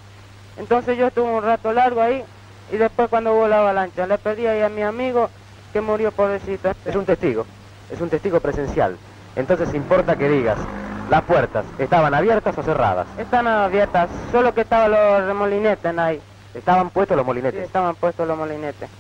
Entonces 0.57 0.97
yo 0.97 1.09
estuve 1.09 1.31
un 1.31 1.43
rato 1.43 1.73
largo 1.73 2.01
ahí 2.01 2.25
y 2.73 2.77
después 2.77 3.09
cuando 3.09 3.35
hubo 3.35 3.47
la 3.47 3.61
avalancha, 3.61 4.07
le 4.07 4.19
pedí 4.19 4.47
ahí 4.47 4.63
a 4.63 4.69
mi 4.69 4.83
amigo 4.83 5.31
que 5.73 5.81
murió 5.81 6.11
pobrecito. 6.11 6.73
Es 6.85 6.97
un 6.97 7.05
testigo, 7.05 7.47
es 7.91 8.01
un 8.01 8.09
testigo 8.09 8.41
presencial. 8.41 8.97
Entonces 9.37 9.75
importa 9.75 10.17
que 10.17 10.29
digas, 10.29 10.59
¿Las 11.11 11.23
puertas 11.23 11.65
estaban 11.79 12.15
abiertas 12.15 12.59
o 12.59 12.63
cerradas? 12.65 13.07
Están 13.17 13.47
abiertas, 13.47 14.11
solo 14.33 14.53
que 14.53 14.63
estaban 14.63 14.91
los 14.91 15.25
remolinetes 15.25 15.97
ahí. 15.97 16.21
¿Estaban 16.53 16.91
puestos 16.91 17.17
los 17.17 17.25
molinetes? 17.25 17.61
Sí, 17.61 17.67
estaban 17.67 17.95
puestos 17.95 18.27
los 18.27 18.37
molinetes. 18.37 18.91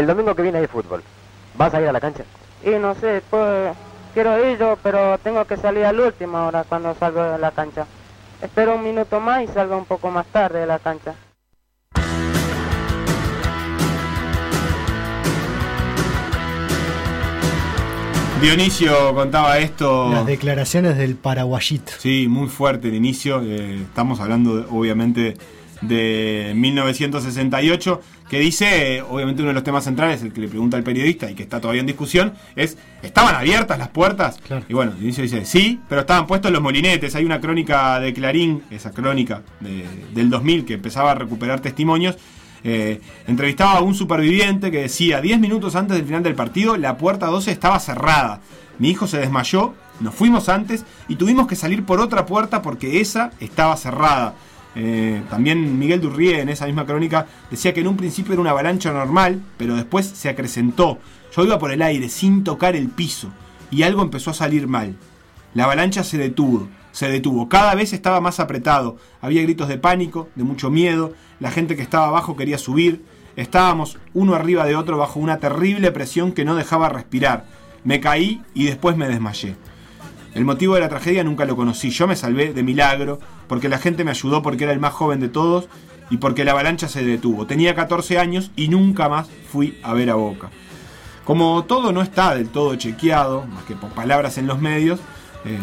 El 0.00 0.06
domingo 0.06 0.34
que 0.34 0.40
viene 0.40 0.56
hay 0.56 0.66
fútbol. 0.66 1.02
¿Vas 1.58 1.74
a 1.74 1.80
ir 1.82 1.86
a 1.86 1.92
la 1.92 2.00
cancha? 2.00 2.24
Y 2.64 2.70
no 2.70 2.94
sé, 2.94 3.22
pues 3.28 3.76
quiero 4.14 4.50
ir 4.50 4.58
yo, 4.58 4.78
pero 4.82 5.18
tengo 5.18 5.44
que 5.44 5.58
salir 5.58 5.84
al 5.84 6.00
último 6.00 6.38
ahora 6.38 6.64
cuando 6.64 6.94
salgo 6.94 7.22
de 7.22 7.36
la 7.36 7.50
cancha. 7.50 7.84
Espero 8.40 8.76
un 8.76 8.82
minuto 8.82 9.20
más 9.20 9.42
y 9.42 9.48
salgo 9.48 9.76
un 9.76 9.84
poco 9.84 10.10
más 10.10 10.24
tarde 10.28 10.60
de 10.60 10.66
la 10.66 10.78
cancha. 10.78 11.14
Dionisio 18.40 19.14
contaba 19.14 19.58
esto. 19.58 20.08
Las 20.08 20.24
declaraciones 20.24 20.96
del 20.96 21.16
paraguayito. 21.16 21.92
Sí, 21.98 22.26
muy 22.26 22.48
fuerte 22.48 22.88
el 22.88 22.94
inicio. 22.94 23.42
Eh, 23.42 23.82
estamos 23.82 24.18
hablando, 24.18 24.66
obviamente, 24.70 25.36
de 25.80 26.52
1968, 26.56 28.00
que 28.28 28.38
dice, 28.38 29.02
obviamente 29.02 29.42
uno 29.42 29.48
de 29.48 29.54
los 29.54 29.64
temas 29.64 29.84
centrales, 29.84 30.22
el 30.22 30.32
que 30.32 30.40
le 30.40 30.48
pregunta 30.48 30.76
al 30.76 30.82
periodista 30.82 31.30
y 31.30 31.34
que 31.34 31.42
está 31.42 31.60
todavía 31.60 31.80
en 31.80 31.86
discusión, 31.86 32.34
es, 32.54 32.78
¿estaban 33.02 33.34
abiertas 33.34 33.78
las 33.78 33.88
puertas? 33.88 34.38
Y 34.68 34.74
bueno, 34.74 34.92
Dionisio 34.92 35.22
dice, 35.22 35.44
sí, 35.44 35.80
pero 35.88 36.02
estaban 36.02 36.26
puestos 36.26 36.52
los 36.52 36.62
molinetes. 36.62 37.14
Hay 37.14 37.24
una 37.24 37.40
crónica 37.40 37.98
de 37.98 38.12
Clarín, 38.12 38.62
esa 38.70 38.92
crónica 38.92 39.42
del 40.14 40.30
2000, 40.30 40.64
que 40.64 40.74
empezaba 40.74 41.12
a 41.12 41.14
recuperar 41.14 41.60
testimonios, 41.60 42.16
eh, 42.62 43.00
entrevistaba 43.26 43.78
a 43.78 43.80
un 43.80 43.94
superviviente 43.94 44.70
que 44.70 44.82
decía, 44.82 45.20
10 45.20 45.40
minutos 45.40 45.74
antes 45.76 45.96
del 45.96 46.06
final 46.06 46.22
del 46.22 46.34
partido, 46.34 46.76
la 46.76 46.98
puerta 46.98 47.26
12 47.26 47.50
estaba 47.50 47.80
cerrada. 47.80 48.40
Mi 48.78 48.90
hijo 48.90 49.06
se 49.06 49.18
desmayó, 49.18 49.74
nos 50.00 50.14
fuimos 50.14 50.48
antes 50.48 50.84
y 51.08 51.16
tuvimos 51.16 51.46
que 51.46 51.56
salir 51.56 51.84
por 51.84 52.00
otra 52.00 52.26
puerta 52.26 52.62
porque 52.62 53.00
esa 53.00 53.32
estaba 53.40 53.76
cerrada. 53.76 54.34
Eh, 54.76 55.22
también 55.28 55.78
Miguel 55.78 56.00
Durrié 56.00 56.40
en 56.40 56.48
esa 56.48 56.66
misma 56.66 56.86
crónica 56.86 57.26
decía 57.50 57.74
que 57.74 57.80
en 57.80 57.88
un 57.88 57.96
principio 57.96 58.32
era 58.32 58.40
una 58.40 58.50
avalancha 58.50 58.92
normal, 58.92 59.40
pero 59.56 59.74
después 59.74 60.06
se 60.06 60.28
acrecentó. 60.28 60.98
Yo 61.34 61.44
iba 61.44 61.58
por 61.58 61.72
el 61.72 61.82
aire 61.82 62.08
sin 62.08 62.44
tocar 62.44 62.76
el 62.76 62.88
piso 62.88 63.30
y 63.70 63.82
algo 63.82 64.02
empezó 64.02 64.30
a 64.30 64.34
salir 64.34 64.66
mal. 64.68 64.96
La 65.54 65.64
avalancha 65.64 66.04
se 66.04 66.18
detuvo, 66.18 66.68
se 66.92 67.08
detuvo. 67.08 67.48
Cada 67.48 67.74
vez 67.74 67.92
estaba 67.92 68.20
más 68.20 68.40
apretado. 68.40 68.96
Había 69.20 69.42
gritos 69.42 69.68
de 69.68 69.78
pánico, 69.78 70.28
de 70.34 70.44
mucho 70.44 70.70
miedo. 70.70 71.14
La 71.40 71.50
gente 71.50 71.76
que 71.76 71.82
estaba 71.82 72.06
abajo 72.06 72.36
quería 72.36 72.58
subir. 72.58 73.04
Estábamos 73.36 73.98
uno 74.12 74.34
arriba 74.34 74.64
de 74.64 74.76
otro 74.76 74.98
bajo 74.98 75.18
una 75.18 75.38
terrible 75.38 75.90
presión 75.92 76.32
que 76.32 76.44
no 76.44 76.54
dejaba 76.54 76.88
respirar. 76.88 77.46
Me 77.84 78.00
caí 78.00 78.42
y 78.54 78.66
después 78.66 78.96
me 78.96 79.08
desmayé. 79.08 79.56
El 80.34 80.44
motivo 80.44 80.74
de 80.74 80.80
la 80.80 80.88
tragedia 80.88 81.24
nunca 81.24 81.44
lo 81.44 81.56
conocí. 81.56 81.90
Yo 81.90 82.06
me 82.06 82.16
salvé 82.16 82.52
de 82.52 82.62
milagro 82.62 83.18
porque 83.48 83.68
la 83.68 83.78
gente 83.78 84.04
me 84.04 84.12
ayudó 84.12 84.42
porque 84.42 84.64
era 84.64 84.72
el 84.72 84.80
más 84.80 84.92
joven 84.92 85.20
de 85.20 85.28
todos 85.28 85.68
y 86.08 86.18
porque 86.18 86.44
la 86.44 86.52
avalancha 86.52 86.88
se 86.88 87.04
detuvo. 87.04 87.46
Tenía 87.46 87.74
14 87.74 88.18
años 88.18 88.50
y 88.56 88.68
nunca 88.68 89.08
más 89.08 89.28
fui 89.50 89.78
a 89.82 89.94
ver 89.94 90.10
a 90.10 90.14
Boca. 90.14 90.50
Como 91.24 91.64
todo 91.64 91.92
no 91.92 92.02
está 92.02 92.34
del 92.34 92.48
todo 92.48 92.74
chequeado, 92.76 93.46
más 93.46 93.64
que 93.64 93.74
por 93.74 93.90
palabras 93.90 94.38
en 94.38 94.46
los 94.46 94.60
medios, 94.60 95.00
eh, 95.44 95.58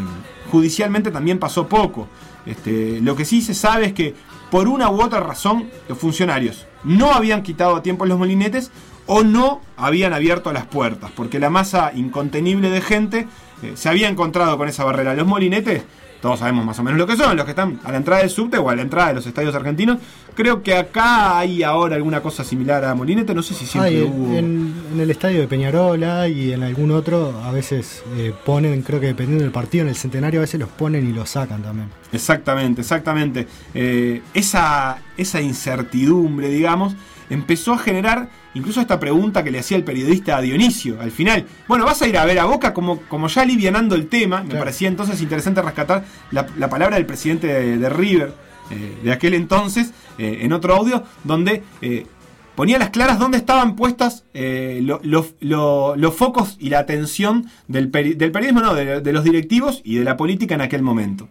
judicialmente 0.52 1.12
también 1.12 1.40
pasó 1.40 1.68
poco. 1.68 2.08
Este, 2.46 3.02
lo 3.02 3.16
que 3.16 3.26
sí 3.26 3.42
se 3.42 3.54
sabe 3.54 3.88
es 3.88 3.94
que 3.94 4.16
por 4.50 4.68
una 4.68 4.90
u 4.90 5.02
otra 5.02 5.20
razón 5.20 5.70
los 5.90 5.98
funcionarios 5.98 6.66
no 6.84 7.12
habían 7.12 7.44
quitado 7.44 7.76
a 7.76 7.84
tiempo 7.84 8.06
los 8.06 8.18
molinetes 8.18 8.72
o 9.08 9.24
no 9.24 9.62
habían 9.76 10.14
abierto 10.14 10.54
las 10.54 10.66
puertas, 10.66 11.12
porque 11.16 11.40
la 11.40 11.50
masa 11.50 11.92
incontenible 11.96 12.70
de 12.70 12.82
gente 12.82 13.28
eh, 13.64 13.72
se 13.76 13.90
había 13.90 14.08
encontrado 14.08 14.58
con 14.58 14.68
esa 14.68 14.84
barrera. 14.84 15.16
Los 15.16 15.26
molinetes 15.26 15.84
todos 16.22 16.40
sabemos 16.40 16.66
más 16.66 16.80
o 16.80 16.84
menos 16.84 16.98
lo 16.98 17.06
que 17.06 17.16
son, 17.16 17.36
los 17.36 17.46
que 17.46 17.52
están 17.52 17.80
a 17.84 17.92
la 17.92 17.98
entrada 17.98 18.22
del 18.22 18.30
subte 18.30 18.58
o 18.58 18.70
a 18.70 18.76
la 18.76 18.82
entrada 18.82 19.10
de 19.10 19.14
los 19.16 19.28
estadios 19.28 19.54
argentinos. 19.54 20.00
Creo 20.36 20.62
que 20.64 20.76
acá 20.76 21.38
hay 21.38 21.64
ahora 21.64 21.96
alguna 21.96 22.22
cosa 22.22 22.44
similar 22.44 22.86
a 22.86 22.96
Molinete, 22.96 23.34
no 23.34 23.44
sé 23.44 23.54
si 23.54 23.66
siempre 23.66 24.04
hubo. 24.04 24.36
En, 24.36 24.74
el 25.00 25.12
estadio 25.12 25.40
de 25.40 25.48
Peñarola 25.48 26.28
y 26.28 26.54
en 26.54 26.64
algún 26.64 26.92
otro, 26.92 27.40
a 27.44 27.52
veces 27.52 28.04
eh, 28.18 28.34
ponen, 28.46 28.82
creo 28.82 29.00
que 29.00 29.08
dependiendo 29.08 29.44
del 29.44 29.52
partido, 29.52 29.84
en 29.84 29.90
el 29.90 29.96
centenario 29.96 30.40
a 30.40 30.42
veces 30.42 30.60
los 30.60 30.70
ponen 30.70 31.08
y 31.08 31.14
los 31.14 31.30
sacan 31.30 31.62
también. 31.62 31.90
Exactamente, 32.12 32.82
exactamente. 32.82 33.48
Eh, 33.74 34.22
esa, 34.34 35.00
esa 35.18 35.42
incertidumbre, 35.42 36.50
digamos, 36.50 36.96
empezó 37.30 37.74
a 37.74 37.78
generar 37.78 38.30
incluso 38.54 38.82
esta 38.82 39.00
pregunta 39.00 39.44
que 39.44 39.52
le 39.52 39.60
hacía 39.60 39.78
el 39.78 39.84
periodista 39.84 40.38
a 40.38 40.42
Dionisio 40.42 41.00
al 41.02 41.12
final. 41.12 41.46
Bueno, 41.68 41.86
vas 41.86 42.02
a 42.02 42.08
ir 42.08 42.18
a 42.18 42.26
ver 42.26 42.40
a 42.40 42.46
Boca 42.46 42.74
como, 42.74 43.02
como 43.02 43.28
ya 43.28 43.42
alivianando 43.42 43.96
el 43.96 44.08
tema. 44.08 44.44
Me 44.44 44.56
parecía 44.56 44.88
entonces 44.88 45.22
interesante 45.22 45.62
rescatar 45.62 46.06
la, 46.32 46.70
palabra 46.70 46.96
del 46.98 47.06
presidente 47.06 47.48
de, 47.78 47.90
River 47.90 48.34
eh, 48.72 48.98
de 49.04 49.12
aquel 49.12 49.34
entonces 49.34 49.92
eh, 50.18 50.40
en 50.42 50.54
otro 50.54 50.76
audio, 50.76 51.04
donde 51.24 51.64
eh, 51.82 52.06
ponía 52.56 52.80
las 52.80 52.90
claras 52.90 53.20
dónde 53.20 53.38
estaban 53.38 53.76
puestas 53.76 54.26
los 54.34 56.16
focos 56.16 56.58
y 56.60 56.70
la 56.70 56.80
atención 56.80 57.50
del, 57.68 57.92
del 57.92 58.32
periodismo, 58.32 58.62
no, 58.62 58.74
de 58.74 59.14
los 59.14 59.24
directivos 59.24 59.82
y 59.84 59.96
de 59.96 60.04
la 60.04 60.18
política 60.18 60.56
en 60.56 60.62
aquel 60.62 60.82
momento 60.82 61.30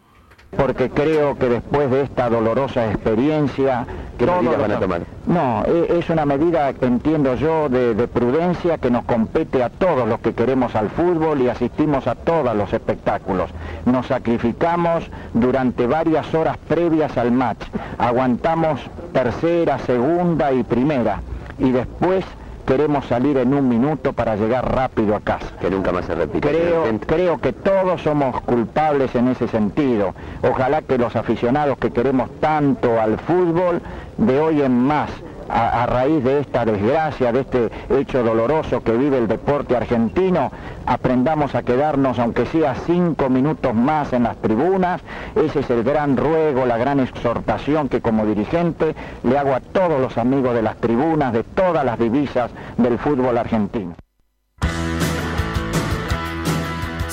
porque 0.57 0.91
creo 0.91 1.37
que 1.37 1.49
después 1.49 1.91
de 1.91 2.03
esta 2.03 2.29
dolorosa 2.31 2.91
experiencia... 2.91 3.87
¿Qué 4.19 4.26
medida 4.26 4.57
van 4.57 4.73
a 4.73 4.81
tomar? 4.81 5.03
No, 5.26 5.65
e, 5.67 5.99
es 5.99 6.09
una 6.09 6.25
medida, 6.25 6.71
entiendo 6.81 7.35
yo, 7.35 7.69
de, 7.69 7.95
de, 7.95 8.09
prudencia 8.09 8.79
que 8.79 8.91
nos 8.91 9.05
compete 9.05 9.62
a 9.62 9.69
todos 9.69 10.09
los 10.09 10.21
que 10.21 10.33
queremos 10.35 10.75
al 10.75 10.88
fútbol 10.91 11.43
y 11.43 11.49
asistimos 11.49 12.07
a 12.07 12.15
todos 12.15 12.57
los 12.57 12.73
espectáculos. 12.73 13.50
Nos 13.85 14.07
sacrificamos 14.07 15.11
durante 15.35 15.87
varias 15.87 16.33
horas 16.35 16.57
previas 16.69 17.17
al 17.19 17.33
match. 17.33 17.62
Aguantamos 17.99 18.81
tercera, 19.12 19.79
segunda 19.81 20.53
y 20.53 20.62
primera. 20.62 21.21
Y 21.59 21.73
después 21.73 22.25
queremos 22.66 23.06
salir 23.06 23.38
en 23.38 23.54
un 23.54 23.68
minuto 23.68 24.12
para 24.12 24.37
llegar 24.37 24.75
rápido 24.75 25.14
a 25.14 25.20
casa. 25.20 25.46
Que 25.61 25.70
nunca 25.70 25.92
más 25.92 26.04
se 26.04 26.14
repita. 26.14 26.49
Creo, 26.49 26.85
creo 27.06 27.38
que 27.38 27.52
todos 27.52 28.02
somos 28.02 28.40
culpables 28.42 29.14
en 29.14 29.28
ese 29.28 29.49
sentido. 29.49 30.14
Ojalá 30.42 30.82
que 30.82 30.99
los 30.99 31.16
aficionados 31.16 31.78
que 31.78 31.92
queremos 31.92 32.28
tanto 32.40 33.00
al 33.00 33.18
fútbol, 33.18 33.80
de 34.18 34.40
hoy 34.40 34.62
en 34.62 34.78
más, 34.78 35.11
a, 35.49 35.87
raíz 35.87 36.23
de 36.25 36.41
esta 36.41 36.65
desgracia, 36.65 37.33
de 37.33 37.41
este 37.41 37.71
hecho 37.91 38.23
doloroso 38.23 38.83
que 38.83 38.93
vive 38.93 39.19
el 39.19 39.29
deporte 39.29 39.76
argentino, 39.76 40.50
aprendamos 40.87 41.55
a 41.55 41.62
quedarnos, 41.62 42.19
aunque 42.19 42.47
sea 42.47 42.75
cinco 42.75 43.29
minutos 43.29 43.75
más 43.75 44.12
en 44.12 44.25
las 44.25 44.37
tribunas. 44.38 45.00
Ese 45.35 45.61
es 45.61 45.71
el 45.71 45.83
gran 45.85 46.17
ruego, 46.17 46.67
la 46.67 46.79
gran 46.79 47.00
exhortación 47.00 47.88
que 47.88 48.00
como 48.00 48.26
dirigente 48.26 48.95
le 49.23 49.38
hago 49.38 49.55
a 49.55 49.61
todos 49.61 50.00
los 50.00 50.19
amigos 50.19 50.55
de 50.55 50.62
las 50.62 50.76
tribunas, 50.76 51.33
de 51.33 51.45
todas 51.45 51.85
las 51.85 51.99
divisas 51.99 52.50
del 52.76 52.99
fútbol 52.99 53.38
argentino. 53.38 53.95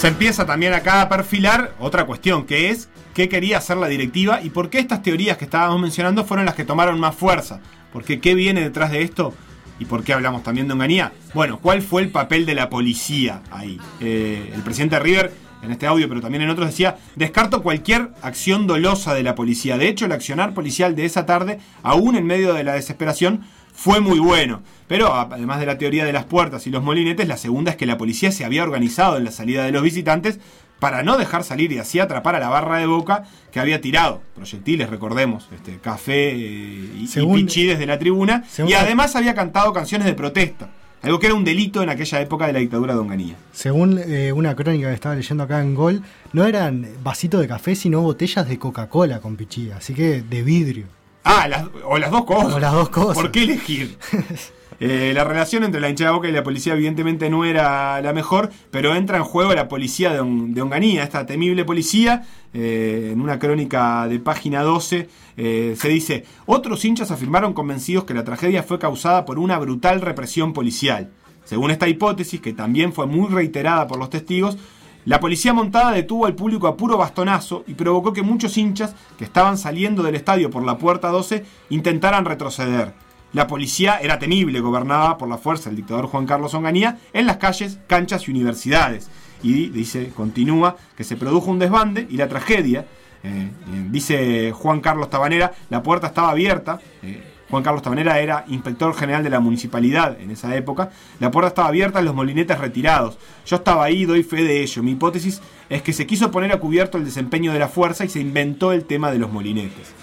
Se 0.04 0.10
empieza 0.10 0.46
también 0.46 0.74
acá 0.74 1.02
a 1.02 1.08
perfilar 1.08 1.76
otra 1.80 2.06
cuestión, 2.06 2.46
que 2.46 2.70
es 2.70 2.90
qué 3.14 3.30
quería 3.30 3.60
hacer 3.60 3.78
la 3.78 3.88
directiva 3.88 4.42
y 4.42 4.50
por 4.50 4.70
qué 4.70 4.80
estas 4.80 5.02
teorías 5.02 5.38
que 5.38 5.46
estábamos 5.46 5.80
mencionando 5.80 6.26
fueron 6.26 6.46
las 6.46 6.56
que 6.56 6.66
tomaron 6.66 7.00
más 7.00 7.16
fuerza. 7.16 7.62
Porque 7.94 8.20
qué 8.20 8.36
viene 8.36 8.60
detrás 8.60 8.92
de 8.92 9.02
esto 9.02 9.34
y 9.80 9.86
por 9.86 10.04
qué 10.04 10.12
hablamos 10.12 10.44
también 10.44 10.68
de 10.68 10.74
Onganía. 10.74 11.14
Bueno, 11.34 11.58
¿cuál 11.62 11.82
fue 11.82 12.02
el 12.02 12.10
papel 12.10 12.46
de 12.46 12.54
la 12.54 12.70
policía 12.70 13.44
ahí? 13.50 13.80
Eh, 14.02 14.52
el 14.54 14.62
presidente 14.62 14.98
de 14.98 15.04
River, 15.04 15.34
en 15.62 15.72
este 15.72 15.88
audio, 15.88 16.10
pero 16.10 16.20
también 16.20 16.42
en 16.42 16.50
otros, 16.50 16.68
decía, 16.68 16.98
descarto 17.16 17.64
cualquier 17.64 18.10
acción 18.22 18.68
dolosa 18.68 19.14
de 19.14 19.24
la 19.24 19.36
policía. 19.36 19.78
De 19.78 19.88
hecho, 19.88 20.08
el 20.08 20.12
accionar 20.12 20.54
policial 20.54 20.98
de 20.98 21.06
esa 21.06 21.26
tarde, 21.26 21.60
aún 21.82 22.18
en 22.18 22.26
medio 22.26 22.54
de 22.54 22.66
la 22.66 22.74
desesperación, 22.74 23.46
fue 23.74 24.00
muy 24.00 24.20
bueno. 24.20 24.62
Pero 24.88 25.14
además 25.14 25.60
de 25.60 25.66
la 25.66 25.78
teoría 25.78 26.06
de 26.06 26.14
las 26.14 26.26
puertas 26.26 26.68
y 26.68 26.70
los 26.70 26.84
molinetes, 26.84 27.28
la 27.28 27.38
segunda 27.38 27.72
es 27.72 27.78
que 27.78 27.86
la 27.86 27.98
policía 27.98 28.32
se 28.32 28.46
había 28.46 28.64
organizado 28.64 29.18
en 29.18 29.24
la 29.24 29.32
salida 29.32 29.66
de 29.66 29.72
los 29.72 29.82
visitantes 29.82 30.40
para 30.80 31.02
no 31.02 31.18
dejar 31.18 31.46
salir 31.46 31.72
y 31.72 31.80
así 31.80 32.00
atrapar 32.00 32.36
a 32.36 32.40
la 32.40 32.50
barra 32.50 32.78
de 32.78 32.86
boca 32.86 33.24
que 33.52 33.62
había 33.62 33.80
tirado 33.80 34.22
proyectiles, 34.36 34.90
recordemos, 34.90 35.48
este, 35.56 35.78
café 35.78 36.32
eh, 36.32 36.90
y, 37.00 37.08
según, 37.08 37.40
y 37.40 37.44
pichí 37.44 37.66
desde 37.66 37.86
la 37.86 37.98
tribuna. 37.98 38.44
Y 38.68 38.74
además 38.74 39.16
había 39.16 39.34
cantado 39.34 39.72
canciones 39.72 40.06
de 40.06 40.14
protesta. 40.14 40.70
Algo 41.02 41.20
que 41.20 41.28
era 41.28 41.36
un 41.36 41.44
delito 41.44 41.84
en 41.84 41.90
aquella 41.90 42.22
época 42.22 42.48
de 42.48 42.54
la 42.54 42.60
dictadura 42.60 42.94
de 42.94 43.00
Onganía. 43.00 43.36
Según 43.52 43.98
eh, 43.98 44.32
una 44.32 44.56
crónica 44.56 44.88
que 44.88 44.94
estaba 44.94 45.16
leyendo 45.16 45.44
acá 45.44 45.62
en 45.62 45.74
Gol, 45.76 46.02
no 46.32 46.46
eran 46.46 46.88
vasitos 47.02 47.42
de 47.42 47.48
café, 47.48 47.76
sino 47.76 48.02
botellas 48.02 48.48
de 48.48 48.60
Coca-Cola 48.60 49.20
con 49.20 49.36
pichí, 49.36 49.72
así 49.72 49.94
que 49.94 50.22
de 50.22 50.44
vidrio. 50.44 50.86
Ah, 51.24 51.48
las, 51.48 51.66
o 51.86 51.98
las 51.98 52.12
dos 52.12 52.26
cosas. 52.26 52.54
O 52.54 52.60
las 52.60 52.74
dos 52.74 52.90
cosas. 52.90 53.16
¿Por 53.16 53.32
qué 53.32 53.44
elegir? 53.44 53.98
eh, 54.80 55.12
la 55.16 55.24
relación 55.24 55.64
entre 55.64 55.80
la 55.80 55.90
hinchada 55.90 56.12
Boca 56.12 56.28
y 56.28 56.32
la 56.32 56.44
policía 56.44 56.74
evidentemente 56.74 57.30
no 57.30 57.46
era 57.46 58.02
la 58.02 58.14
mejor, 58.14 58.52
pero 58.72 58.96
entra 58.96 59.18
en 59.18 59.24
juego 59.24 59.54
la 59.54 59.68
policía 59.68 60.12
de, 60.12 60.20
On, 60.20 60.54
de 60.54 60.62
Onganía, 60.62 61.04
esta 61.04 61.26
temible 61.26 61.66
policía. 61.66 62.24
Eh, 62.54 63.10
en 63.14 63.22
una 63.22 63.40
crónica 63.40 64.08
de 64.08 64.20
página 64.20 64.62
12 64.62 65.10
eh, 65.38 65.76
se 65.78 65.90
dice, 65.90 66.26
otros 66.46 66.86
hinchas 66.86 67.10
afirmaron 67.10 67.54
convencidos 67.54 68.04
que 68.04 68.14
la 68.14 68.24
tragedia 68.24 68.62
fue 68.62 68.78
causada 68.78 69.26
por 69.26 69.40
una 69.40 69.58
brutal 69.58 70.02
represión 70.02 70.54
policial. 70.54 71.10
Según 71.46 71.72
esta 71.72 71.88
hipótesis, 71.88 72.40
que 72.40 72.54
también 72.54 72.94
fue 72.94 73.06
muy 73.06 73.30
reiterada 73.30 73.88
por 73.88 73.98
los 73.98 74.10
testigos, 74.10 74.58
la 75.06 75.20
policía 75.20 75.54
montada 75.54 75.92
detuvo 75.92 76.26
al 76.26 76.36
público 76.36 76.68
a 76.68 76.78
puro 76.78 76.98
bastonazo 76.98 77.64
y 77.68 77.74
provocó 77.74 78.14
que 78.14 78.22
muchos 78.22 78.58
hinchas 78.58 78.96
que 79.18 79.26
estaban 79.26 79.58
saliendo 79.58 80.02
del 80.02 80.16
estadio 80.16 80.50
por 80.50 80.64
la 80.64 80.78
puerta 80.78 81.10
12 81.10 81.46
intentaran 81.70 82.26
retroceder. 82.26 82.94
La 83.34 83.48
policía 83.48 83.98
era 84.02 84.20
temible, 84.20 84.60
gobernada 84.60 85.18
por 85.18 85.28
la 85.28 85.38
fuerza 85.38 85.70
del 85.70 85.78
dictador 85.78 86.06
Juan 86.06 86.26
Carlos 86.26 86.54
Onganía 86.54 87.00
en 87.14 87.26
las 87.26 87.38
calles, 87.38 87.80
canchas 87.88 88.28
y 88.28 88.32
universidades. 88.32 89.10
Y 89.42 89.70
dice, 89.70 90.12
continúa, 90.16 90.78
que 90.96 91.04
se 91.04 91.18
produjo 91.18 91.52
un 91.52 91.60
desbande 91.60 92.08
y 92.10 92.16
la 92.16 92.30
tragedia, 92.30 92.86
eh, 93.24 93.50
dice 93.90 94.52
Juan 94.52 94.82
Carlos 94.82 95.10
Tabanera, 95.10 95.52
la 95.70 95.82
puerta 95.84 96.08
estaba 96.08 96.30
abierta. 96.30 96.80
Eh, 97.02 97.33
Juan 97.50 97.64
Carlos 97.64 97.82
Tabanera 97.82 98.20
era 98.20 98.46
inspector 98.48 98.96
general 98.96 99.24
de 99.24 99.30
la 99.30 99.40
municipalidad 99.40 100.20
en 100.20 100.32
esa 100.32 100.56
época. 100.56 100.92
La 101.20 101.32
puerta 101.32 101.50
estaba 101.50 101.68
abierta, 101.68 102.02
los 102.02 102.16
molinetes 102.16 102.58
retirados. 102.58 103.18
Yo 103.46 103.58
estaba 103.58 103.84
ahí, 103.84 104.06
doy 104.06 104.24
fe 104.24 104.44
de 104.44 104.62
ello. 104.62 104.82
Mi 104.82 104.92
hipótesis 104.92 105.42
es 105.70 105.82
que 105.82 105.94
se 105.94 106.08
quiso 106.08 106.32
poner 106.32 106.52
a 106.52 106.60
cubierto 106.60 106.98
el 106.98 107.06
desempeño 107.06 107.54
de 107.54 107.60
la 107.60 107.68
fuerza 107.68 108.06
y 108.06 108.10
se 108.10 108.20
inventó 108.20 108.72
el 108.72 108.86
tema 108.86 109.12
de 109.12 109.20
los 109.20 109.32
molinetes. 109.32 109.94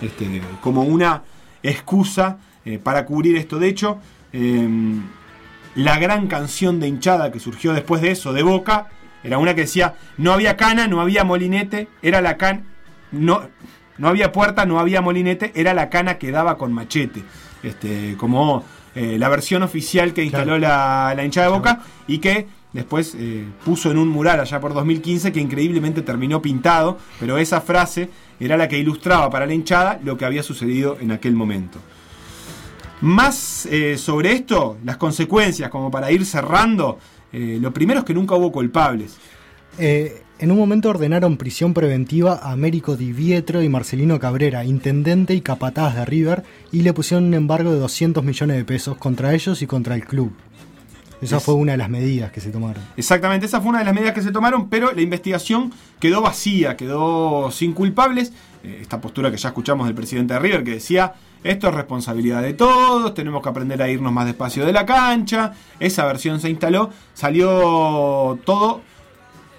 Este, 0.00 0.40
como 0.60 0.82
una 0.82 1.22
excusa 1.62 2.38
eh, 2.64 2.78
para 2.78 3.04
cubrir 3.04 3.36
esto. 3.36 3.58
De 3.58 3.68
hecho, 3.68 3.98
eh, 4.32 4.68
la 5.74 5.98
gran 5.98 6.28
canción 6.28 6.80
de 6.80 6.88
hinchada 6.88 7.32
que 7.32 7.40
surgió 7.40 7.72
después 7.72 8.00
de 8.00 8.12
eso, 8.12 8.32
de 8.32 8.42
Boca, 8.42 8.88
era 9.22 9.38
una 9.38 9.54
que 9.54 9.62
decía, 9.62 9.94
no 10.18 10.32
había 10.32 10.56
cana, 10.56 10.86
no 10.86 11.00
había 11.00 11.24
molinete, 11.24 11.88
era 12.02 12.20
la 12.20 12.36
can... 12.36 12.66
No, 13.10 13.42
no 13.98 14.08
había 14.08 14.32
puerta, 14.32 14.66
no 14.66 14.78
había 14.78 15.00
molinete, 15.00 15.52
era 15.54 15.74
la 15.74 15.90
cana 15.90 16.18
que 16.18 16.30
daba 16.30 16.56
con 16.58 16.72
machete. 16.72 17.22
Este, 17.62 18.16
como 18.18 18.64
eh, 18.94 19.16
la 19.18 19.28
versión 19.28 19.62
oficial 19.62 20.12
que 20.12 20.22
instaló 20.22 20.56
claro. 20.56 20.58
la, 20.58 21.14
la, 21.16 21.24
hinchada 21.24 21.46
de 21.46 21.52
Boca 21.52 21.80
y 22.06 22.18
que 22.18 22.46
después 22.74 23.14
eh, 23.18 23.44
puso 23.64 23.90
en 23.90 23.96
un 23.96 24.08
mural 24.08 24.38
allá 24.38 24.60
por 24.60 24.74
2015 24.74 25.32
que 25.32 25.40
increíblemente 25.40 26.02
terminó 26.02 26.42
pintado, 26.42 26.98
pero 27.18 27.38
esa 27.38 27.62
frase 27.62 28.10
era 28.38 28.56
la 28.56 28.68
que 28.68 28.78
ilustraba 28.78 29.30
para 29.30 29.46
la 29.46 29.54
hinchada 29.54 29.98
lo 30.04 30.18
que 30.18 30.26
había 30.26 30.42
sucedido 30.42 30.98
en 31.00 31.12
aquel 31.12 31.34
momento. 31.34 31.78
Más 33.00 33.66
eh, 33.66 33.98
sobre 33.98 34.32
esto, 34.32 34.78
las 34.84 34.96
consecuencias, 34.96 35.68
como 35.68 35.90
para 35.90 36.10
ir 36.10 36.24
cerrando, 36.24 36.98
eh, 37.32 37.58
lo 37.60 37.72
primero 37.72 38.00
es 38.00 38.04
que 38.04 38.14
nunca 38.14 38.34
hubo 38.34 38.50
culpables. 38.50 39.18
Eh, 39.78 40.22
en 40.44 40.50
un 40.50 40.58
momento 40.58 40.90
ordenaron 40.90 41.38
prisión 41.38 41.72
preventiva 41.72 42.34
a 42.34 42.52
Américo 42.52 42.98
Di 42.98 43.14
Vietro 43.14 43.62
y 43.62 43.70
Marcelino 43.70 44.18
Cabrera, 44.20 44.66
intendente 44.66 45.32
y 45.34 45.40
capataz 45.40 45.94
de 45.94 46.04
River, 46.04 46.42
y 46.70 46.82
le 46.82 46.92
pusieron 46.92 47.24
un 47.24 47.32
embargo 47.32 47.72
de 47.72 47.78
200 47.78 48.22
millones 48.22 48.58
de 48.58 48.64
pesos 48.66 48.98
contra 48.98 49.32
ellos 49.32 49.62
y 49.62 49.66
contra 49.66 49.94
el 49.94 50.04
club. 50.04 50.34
Esa 51.22 51.38
es, 51.38 51.42
fue 51.42 51.54
una 51.54 51.72
de 51.72 51.78
las 51.78 51.88
medidas 51.88 52.30
que 52.30 52.42
se 52.42 52.50
tomaron. 52.50 52.82
Exactamente, 52.94 53.46
esa 53.46 53.62
fue 53.62 53.70
una 53.70 53.78
de 53.78 53.86
las 53.86 53.94
medidas 53.94 54.12
que 54.12 54.20
se 54.20 54.32
tomaron, 54.32 54.68
pero 54.68 54.92
la 54.92 55.00
investigación 55.00 55.72
quedó 55.98 56.20
vacía, 56.20 56.76
quedó 56.76 57.50
sin 57.50 57.72
culpables. 57.72 58.34
Eh, 58.62 58.80
esta 58.82 59.00
postura 59.00 59.30
que 59.30 59.38
ya 59.38 59.48
escuchamos 59.48 59.86
del 59.86 59.94
presidente 59.94 60.34
de 60.34 60.40
River, 60.40 60.62
que 60.62 60.72
decía, 60.72 61.14
esto 61.42 61.68
es 61.68 61.74
responsabilidad 61.74 62.42
de 62.42 62.52
todos, 62.52 63.14
tenemos 63.14 63.42
que 63.42 63.48
aprender 63.48 63.80
a 63.80 63.88
irnos 63.88 64.12
más 64.12 64.26
despacio 64.26 64.66
de 64.66 64.74
la 64.74 64.84
cancha. 64.84 65.54
Esa 65.80 66.04
versión 66.04 66.38
se 66.38 66.50
instaló, 66.50 66.90
salió 67.14 68.38
todo 68.44 68.82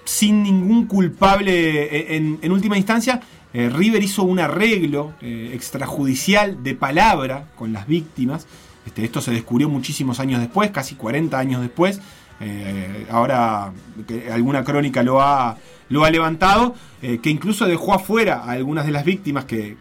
sin 0.05 0.43
ningún 0.43 0.85
culpable 0.85 2.15
en, 2.15 2.39
en 2.41 2.51
última 2.51 2.77
instancia. 2.77 3.21
Eh, 3.53 3.69
River 3.69 4.03
hizo 4.03 4.23
un 4.23 4.39
arreglo 4.39 5.13
eh, 5.21 5.51
extrajudicial 5.53 6.61
de 6.63 6.75
palabra 6.75 7.47
con 7.55 7.73
las 7.73 7.87
víctimas. 7.87 8.47
Este, 8.85 9.03
esto 9.03 9.21
se 9.21 9.31
descubrió 9.31 9.69
muchísimos 9.69 10.19
años 10.19 10.39
después, 10.41 10.71
casi 10.71 10.95
40 10.95 11.37
años 11.39 11.61
después. 11.61 12.01
Eh, 12.41 13.07
ahora 13.09 13.71
alguna 14.31 14.63
crónica 14.65 15.03
lo 15.03 15.21
ha, 15.21 15.57
levantado, 15.89 16.75
eh, 17.01 17.19
que 17.19 17.29
incluso 17.29 17.65
dejó 17.65 17.93
afuera 17.93 18.41
a 18.43 18.51
algunas 18.51 18.85
de 18.85 18.91
las 18.91 19.05
víctimas 19.05 19.45
que, 19.45 19.77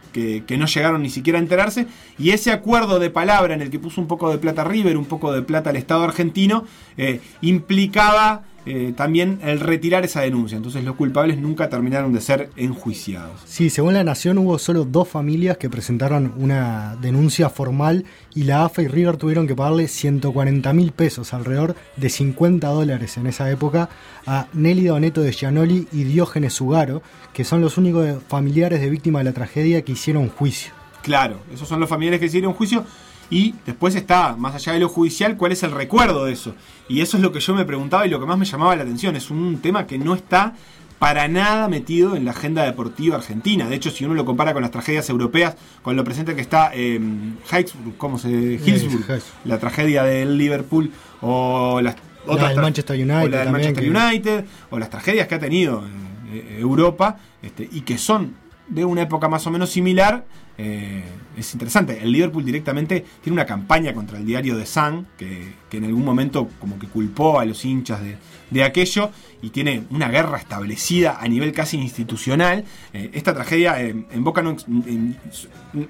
no 0.56 0.66
llegaron 0.66 1.02
ni 1.02 1.10
siquiera 1.10 1.38
a 1.38 1.42
enterarse, 1.42 1.86
y 2.18 2.30
ese 2.30 2.52
acuerdo 2.52 3.00
de 3.00 3.10
palabra 3.10 3.54
en 3.54 3.62
el 3.62 3.70
que 3.70 3.80
puso 3.80 4.00
un 4.00 4.06
poco 4.06 4.30
de 4.30 4.38
plata 4.38 4.62
River, 4.62 4.96
un 4.96 5.06
poco 5.06 5.32
de 5.32 5.42
plata 5.42 5.70
al 5.70 5.76
Estado 5.76 6.04
argentino, 6.04 6.64
eh, 6.96 7.20
implicaba 7.40 8.44
eh, 8.66 8.94
también 8.96 9.40
el 9.42 9.60
retirar 9.60 10.04
esa 10.04 10.22
denuncia. 10.22 10.56
Entonces 10.56 10.84
los 10.84 10.96
culpables 10.96 11.38
nunca 11.38 11.68
terminaron 11.68 12.12
de 12.12 12.20
ser 12.20 12.50
enjuiciados. 12.56 13.40
Sí, 13.44 13.70
según 13.70 13.94
la 13.94 14.04
Nación 14.04 14.38
hubo 14.38 14.58
solo 14.58 14.84
dos 14.84 15.08
familias 15.08 15.58
que 15.58 15.68
presentaron 15.68 16.32
una 16.36 16.96
denuncia 17.00 17.50
formal 17.50 18.04
y 18.34 18.44
la 18.44 18.64
AFA 18.64 18.82
y 18.82 18.88
River 18.88 19.16
tuvieron 19.16 19.46
que 19.46 19.54
pagarle 19.54 19.88
140 19.88 20.72
mil 20.72 20.92
pesos, 20.92 21.34
alrededor 21.34 21.76
de 21.96 22.08
50 22.08 22.66
dólares 22.68 23.16
en 23.16 23.26
esa 23.26 23.50
época, 23.50 23.88
a 24.26 24.46
Nelly 24.52 24.86
Doneto 24.86 25.20
de 25.20 25.32
Gianoli 25.32 25.88
y 25.92 26.04
Diógenes 26.04 26.54
Sugaro, 26.54 27.02
que 27.32 27.44
son 27.44 27.60
los 27.60 27.76
únicos 27.76 28.22
familiares 28.28 28.80
de 28.80 28.90
víctimas 28.90 29.20
de 29.20 29.30
la 29.30 29.34
tragedia 29.34 29.82
que 29.82 29.92
hicieron 29.92 30.28
juicio. 30.28 30.72
Claro, 31.02 31.40
esos 31.52 31.68
son 31.68 31.80
los 31.80 31.88
familiares 31.88 32.18
que 32.18 32.26
hicieron 32.26 32.54
juicio. 32.54 32.86
Y 33.30 33.54
después 33.66 33.94
está, 33.94 34.36
más 34.36 34.54
allá 34.54 34.72
de 34.72 34.80
lo 34.80 34.88
judicial, 34.88 35.36
cuál 35.36 35.52
es 35.52 35.62
el 35.62 35.70
recuerdo 35.70 36.24
de 36.24 36.32
eso. 36.32 36.54
Y 36.88 37.00
eso 37.00 37.16
es 37.16 37.22
lo 37.22 37.32
que 37.32 37.40
yo 37.40 37.54
me 37.54 37.64
preguntaba 37.64 38.06
y 38.06 38.10
lo 38.10 38.20
que 38.20 38.26
más 38.26 38.38
me 38.38 38.44
llamaba 38.44 38.76
la 38.76 38.82
atención. 38.82 39.16
Es 39.16 39.30
un 39.30 39.58
tema 39.60 39.86
que 39.86 39.98
no 39.98 40.14
está 40.14 40.54
para 40.98 41.28
nada 41.28 41.68
metido 41.68 42.16
en 42.16 42.24
la 42.24 42.30
agenda 42.30 42.64
deportiva 42.64 43.16
argentina. 43.16 43.68
De 43.68 43.76
hecho, 43.76 43.90
si 43.90 44.04
uno 44.04 44.14
lo 44.14 44.24
compara 44.24 44.52
con 44.52 44.62
las 44.62 44.70
tragedias 44.70 45.08
europeas, 45.10 45.56
con 45.82 45.96
lo 45.96 46.04
presente 46.04 46.34
que 46.34 46.40
está 46.40 46.70
eh, 46.72 46.98
Hillsborough, 46.98 47.96
¿cómo 47.98 48.18
se 48.18 48.54
eh, 48.54 49.20
la 49.44 49.58
tragedia 49.58 50.04
del 50.04 50.38
Liverpool 50.38 50.90
o 51.20 51.80
las 51.82 51.96
otras 52.26 52.42
la 52.42 52.48
del 52.50 52.62
Manchester 52.62 52.96
United, 52.96 53.22
o 53.22 53.28
la 53.28 53.38
del 53.40 53.50
Manchester 53.50 53.84
que... 53.84 53.90
United 53.90 54.44
o 54.70 54.78
las 54.78 54.88
tragedias 54.90 55.28
que 55.28 55.34
ha 55.34 55.38
tenido 55.38 55.84
eh, 56.32 56.58
Europa 56.60 57.18
este, 57.42 57.68
y 57.70 57.82
que 57.82 57.98
son 57.98 58.34
de 58.68 58.84
una 58.84 59.02
época 59.02 59.28
más 59.28 59.46
o 59.46 59.50
menos 59.50 59.70
similar. 59.70 60.24
eh, 60.56 61.02
es 61.36 61.52
interesante. 61.52 61.98
El 62.00 62.12
Liverpool 62.12 62.44
directamente 62.44 63.04
tiene 63.20 63.34
una 63.34 63.44
campaña 63.44 63.92
contra 63.92 64.18
el 64.18 64.26
diario 64.26 64.56
The 64.56 64.66
Sun, 64.66 65.06
que, 65.18 65.54
que 65.68 65.78
en 65.78 65.84
algún 65.84 66.04
momento 66.04 66.48
como 66.60 66.78
que 66.78 66.86
culpó 66.86 67.40
a 67.40 67.44
los 67.44 67.64
hinchas 67.64 68.00
de, 68.00 68.16
de 68.50 68.62
aquello 68.62 69.10
y 69.42 69.50
tiene 69.50 69.84
una 69.90 70.08
guerra 70.08 70.38
establecida 70.38 71.18
a 71.20 71.26
nivel 71.26 71.52
casi 71.52 71.76
institucional. 71.76 72.64
Eh, 72.92 73.10
esta 73.14 73.34
tragedia 73.34 73.82
eh, 73.82 74.06
en 74.10 74.24
Boca 74.24 74.42
no, 74.42 74.56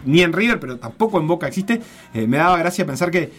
ni 0.04 0.22
en 0.22 0.32
River, 0.32 0.58
pero 0.58 0.78
tampoco 0.78 1.20
en 1.20 1.26
Boca 1.26 1.46
existe. 1.46 1.80
Me 2.14 2.38
daba 2.38 2.56
gracia 2.56 2.86
pensar 2.86 3.10
que 3.10 3.30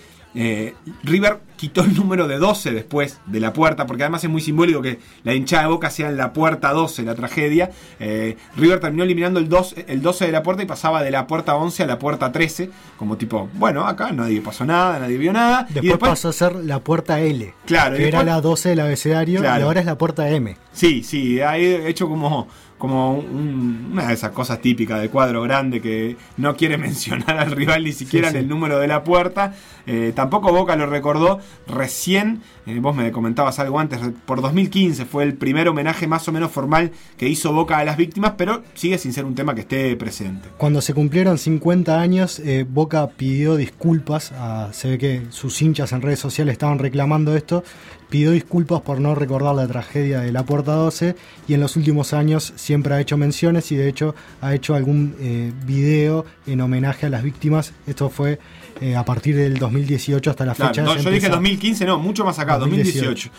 River 1.03 1.39
quitó 1.57 1.81
el 1.83 1.95
número 1.95 2.27
de 2.27 2.37
12 2.37 2.71
después 2.71 3.19
de 3.25 3.39
la 3.39 3.53
puerta, 3.53 3.85
porque 3.85 4.03
además 4.03 4.23
es 4.23 4.29
muy 4.29 4.41
simbólico 4.41 4.81
que 4.81 4.99
la 5.23 5.33
hinchada 5.33 5.63
de 5.63 5.69
Boca 5.69 5.89
sea 5.89 6.09
en 6.09 6.17
la 6.17 6.33
puerta 6.33 6.71
12, 6.71 7.03
la 7.03 7.15
tragedia. 7.15 7.71
Eh, 7.99 8.37
River 8.57 8.79
terminó 8.79 9.03
eliminando 9.03 9.39
el 9.39 9.47
12, 9.49 9.85
el 9.87 10.01
12 10.01 10.25
de 10.25 10.31
la 10.31 10.43
puerta 10.43 10.63
y 10.63 10.65
pasaba 10.65 11.01
de 11.03 11.11
la 11.11 11.27
puerta 11.27 11.55
11 11.55 11.83
a 11.83 11.85
la 11.87 11.99
puerta 11.99 12.31
13, 12.31 12.69
como 12.97 13.17
tipo, 13.17 13.49
bueno, 13.53 13.85
acá 13.87 14.11
nadie 14.11 14.41
pasó 14.41 14.65
nada, 14.65 14.99
nadie 14.99 15.17
vio 15.17 15.33
nada. 15.33 15.63
Después, 15.63 15.83
y 15.85 15.87
después 15.89 16.09
pasó 16.11 16.29
a 16.29 16.33
ser 16.33 16.55
la 16.55 16.79
puerta 16.79 17.19
L. 17.21 17.53
Claro, 17.65 17.95
que 17.97 18.07
era 18.07 18.23
la 18.23 18.41
12 18.41 18.69
del 18.69 18.79
abecedario 18.81 19.39
Claro. 19.39 19.59
y 19.61 19.63
ahora 19.63 19.79
es 19.79 19.85
la 19.85 19.97
puerta 19.97 20.29
M. 20.29 20.55
Sí, 20.71 21.03
sí, 21.03 21.39
ha 21.41 21.57
hecho 21.57 22.07
como, 22.09 22.47
como 22.77 23.13
un- 23.17 23.89
una 23.93 24.07
de 24.09 24.13
esas 24.13 24.31
cosas 24.31 24.59
típicas 24.59 24.99
de 25.01 25.09
cuadro 25.09 25.41
grande 25.43 25.81
que 25.81 26.17
no 26.37 26.55
quiere 26.57 26.77
mencionar 26.77 27.37
al 27.39 27.51
rival 27.51 27.83
ni 27.85 27.93
siquiera 27.93 28.29
Sí, 28.29 28.35
en 28.37 28.43
el 28.43 28.49
número 28.49 28.77
de 28.79 28.87
la 28.87 29.03
puerta. 29.03 29.53
Eh, 29.87 30.11
tampoco 30.15 30.51
Boca 30.51 30.75
lo 30.75 30.85
recordó 30.87 31.39
recién, 31.67 32.41
eh, 32.65 32.79
vos 32.79 32.95
me 32.95 33.11
comentabas 33.11 33.59
algo 33.59 33.79
antes, 33.79 33.99
por 34.25 34.41
2015 34.41 35.05
fue 35.05 35.23
el 35.23 35.33
primer 35.35 35.67
homenaje 35.67 36.07
más 36.07 36.27
o 36.27 36.31
menos 36.31 36.51
formal 36.51 36.91
que 37.17 37.27
hizo 37.27 37.53
Boca 37.53 37.77
a 37.77 37.85
las 37.85 37.97
víctimas, 37.97 38.33
pero 38.37 38.63
sigue 38.73 38.97
sin 38.97 39.13
ser 39.13 39.25
un 39.25 39.35
tema 39.35 39.55
que 39.55 39.61
esté 39.61 39.95
presente. 39.95 40.49
Cuando 40.57 40.81
se 40.81 40.93
cumplieron 40.93 41.37
50 41.37 41.99
años, 41.99 42.39
eh, 42.39 42.65
Boca 42.69 43.07
pidió 43.07 43.55
disculpas. 43.55 44.31
a- 44.37 44.69
se 44.73 44.89
ve 44.89 44.97
que 44.97 45.21
sus 45.29 45.61
hinchas 45.61 45.91
en 45.91 46.01
redes 46.01 46.19
sociales 46.19 46.53
estaban 46.53 46.79
reclamando 46.79 47.35
esto. 47.35 47.63
Pidió 48.09 48.31
disculpas 48.31 48.81
por 48.81 48.99
no 49.01 49.15
recordar 49.15 49.55
la 49.55 49.67
tragedia 49.67 50.19
de 50.19 50.31
la 50.31 50.43
Puerta 50.43 50.73
12 50.73 51.15
y 51.47 51.53
en 51.55 51.59
los 51.59 51.75
últimos 51.75 52.13
años 52.13 52.53
siempre 52.55 52.93
ha 52.93 53.01
hecho 53.01 53.17
menciones 53.17 53.71
y 53.71 53.75
de 53.75 53.89
hecho 53.89 54.13
ha 54.41 54.53
hecho 54.53 54.75
algún 54.75 55.15
eh, 55.19 55.51
video 55.65 56.25
en 56.47 56.61
homenaje 56.61 57.07
a 57.07 57.09
las 57.09 57.23
víctimas. 57.23 57.73
Esto 57.87 58.09
fue 58.09 58.39
eh, 58.81 58.95
a 58.95 59.03
partir 59.03 59.35
del 59.35 59.57
2018 59.57 60.29
hasta 60.29 60.45
la 60.45 60.53
Claro, 60.53 60.69
fecha. 60.73 60.83
no, 60.83 60.91
yo 60.95 61.09
dije 61.09 61.25
empezó- 61.27 61.31
2015, 61.35 61.85
no, 61.85 61.97
mucho 61.99 62.23
más 62.23 62.37
acá, 62.39 62.57
2018. 62.59 63.05
2018. 63.05 63.31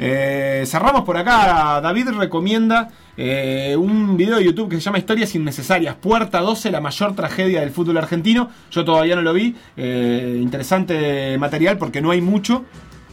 Eh, 0.00 0.62
cerramos 0.66 1.02
por 1.02 1.16
acá. 1.16 1.80
David 1.80 2.08
recomienda 2.10 2.88
eh, 3.16 3.74
un 3.76 4.16
video 4.16 4.36
de 4.36 4.44
YouTube 4.44 4.68
que 4.70 4.76
se 4.76 4.82
llama 4.82 4.98
Historias 4.98 5.34
Innecesarias. 5.34 5.96
Puerta 5.96 6.40
12, 6.40 6.70
la 6.70 6.80
mayor 6.80 7.16
tragedia 7.16 7.60
del 7.60 7.70
fútbol 7.70 7.96
argentino. 7.98 8.48
Yo 8.70 8.84
todavía 8.84 9.16
no 9.16 9.22
lo 9.22 9.32
vi. 9.32 9.56
Eh, 9.76 10.38
interesante 10.40 11.36
material 11.38 11.78
porque 11.78 12.00
no 12.00 12.10
hay 12.12 12.20
mucho. 12.20 12.64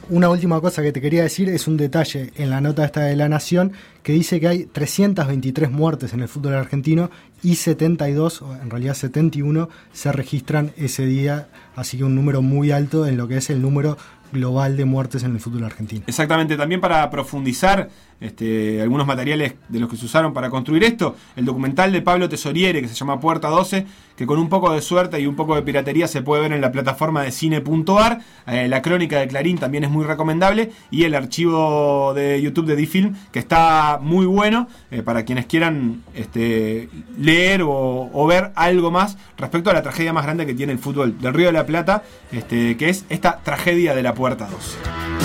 Una 0.08 0.30
última 0.30 0.62
cosa 0.62 0.84
que 0.84 0.92
te 0.92 1.02
quería 1.02 1.24
decir 1.24 1.50
es 1.50 1.68
un 1.68 1.78
detalle 1.78 2.32
en 2.36 2.52
la 2.52 2.62
nota 2.62 2.86
esta 2.86 3.02
de 3.02 3.16
La 3.16 3.28
Nación 3.28 3.72
que 4.04 4.14
dice 4.14 4.40
que 4.40 4.48
hay 4.48 4.66
323 4.66 5.72
muertes 5.72 6.14
en 6.14 6.20
el 6.20 6.28
fútbol 6.28 6.54
argentino 6.54 7.10
y 7.42 7.56
72, 7.56 8.44
o 8.44 8.56
en 8.56 8.70
realidad 8.70 8.94
71, 8.94 9.68
se 9.94 10.12
registran 10.12 10.74
ese 10.78 11.08
día, 11.08 11.48
así 11.76 11.98
que 11.98 12.04
un 12.04 12.14
número 12.14 12.44
muy 12.44 12.70
alto 12.70 13.08
en 13.08 13.18
lo 13.18 13.28
que 13.28 13.38
es 13.38 13.50
el 13.50 13.64
número 13.64 13.98
global 14.32 14.78
de 14.78 14.86
muertes 14.86 15.24
en 15.24 15.32
el 15.32 15.40
fútbol 15.40 15.64
argentino. 15.64 16.04
Exactamente, 16.06 16.56
también 16.56 16.82
para 16.82 17.10
profundizar 17.10 17.90
este, 18.22 18.82
algunos 18.82 19.08
materiales 19.08 19.56
de 19.68 19.80
los 19.80 19.90
que 19.90 19.98
se 19.98 20.06
usaron 20.06 20.34
para 20.34 20.50
construir 20.50 20.84
esto, 20.84 21.16
el 21.36 21.46
documental 21.46 21.92
de 21.92 22.02
Pablo 22.02 22.30
Tesoriere 22.30 22.82
que 22.82 22.88
se 22.88 22.96
llama 22.96 23.20
Puerta 23.20 23.50
12, 23.50 23.86
que 24.16 24.26
con 24.26 24.40
un 24.40 24.50
poco 24.50 24.72
de 24.72 24.82
suerte 24.82 25.20
y 25.20 25.28
un 25.28 25.36
poco 25.36 25.56
de 25.56 25.62
piratería 25.62 26.08
se 26.08 26.22
puede 26.22 26.44
ver 26.44 26.54
en 26.54 26.62
la 26.62 26.72
plataforma 26.72 27.24
de 27.24 27.32
cine.ar, 27.32 28.22
eh, 28.48 28.68
la 28.68 28.82
crónica 28.82 29.20
de 29.20 29.28
Clarín 29.28 29.58
también 29.58 29.84
es 29.84 29.90
muy 29.90 30.06
recomendable. 30.06 30.72
Y 30.90 31.04
el 31.04 31.16
archivo 31.16 32.14
de 32.14 32.42
YouTube 32.42 32.66
de 32.66 32.76
Difilm 32.76 33.16
que 33.32 33.40
está 33.40 34.00
muy 34.02 34.26
bueno 34.26 34.68
eh, 34.92 35.02
para 35.02 35.26
quienes 35.26 35.46
quieran 35.46 36.04
este, 36.14 36.90
leer 37.18 37.62
o, 37.64 38.10
o 38.12 38.28
ver 38.28 38.52
algo 38.56 38.92
más 38.92 39.18
respecto 39.38 39.70
a 39.70 39.74
la 39.74 39.84
tragedia 39.84 40.14
más 40.14 40.24
grande 40.24 40.46
que 40.46 40.54
tiene 40.54 40.74
el 40.74 40.80
fútbol 40.80 41.20
del 41.20 41.34
Río 41.34 41.48
de 41.48 41.54
la 41.54 41.66
Plata, 41.66 42.04
este, 42.32 42.78
que 42.78 42.90
es 42.90 43.06
esta 43.10 43.40
tragedia 43.44 43.94
de 43.96 44.04
la 44.04 44.14
Puerta 44.14 44.48
12. 44.48 45.25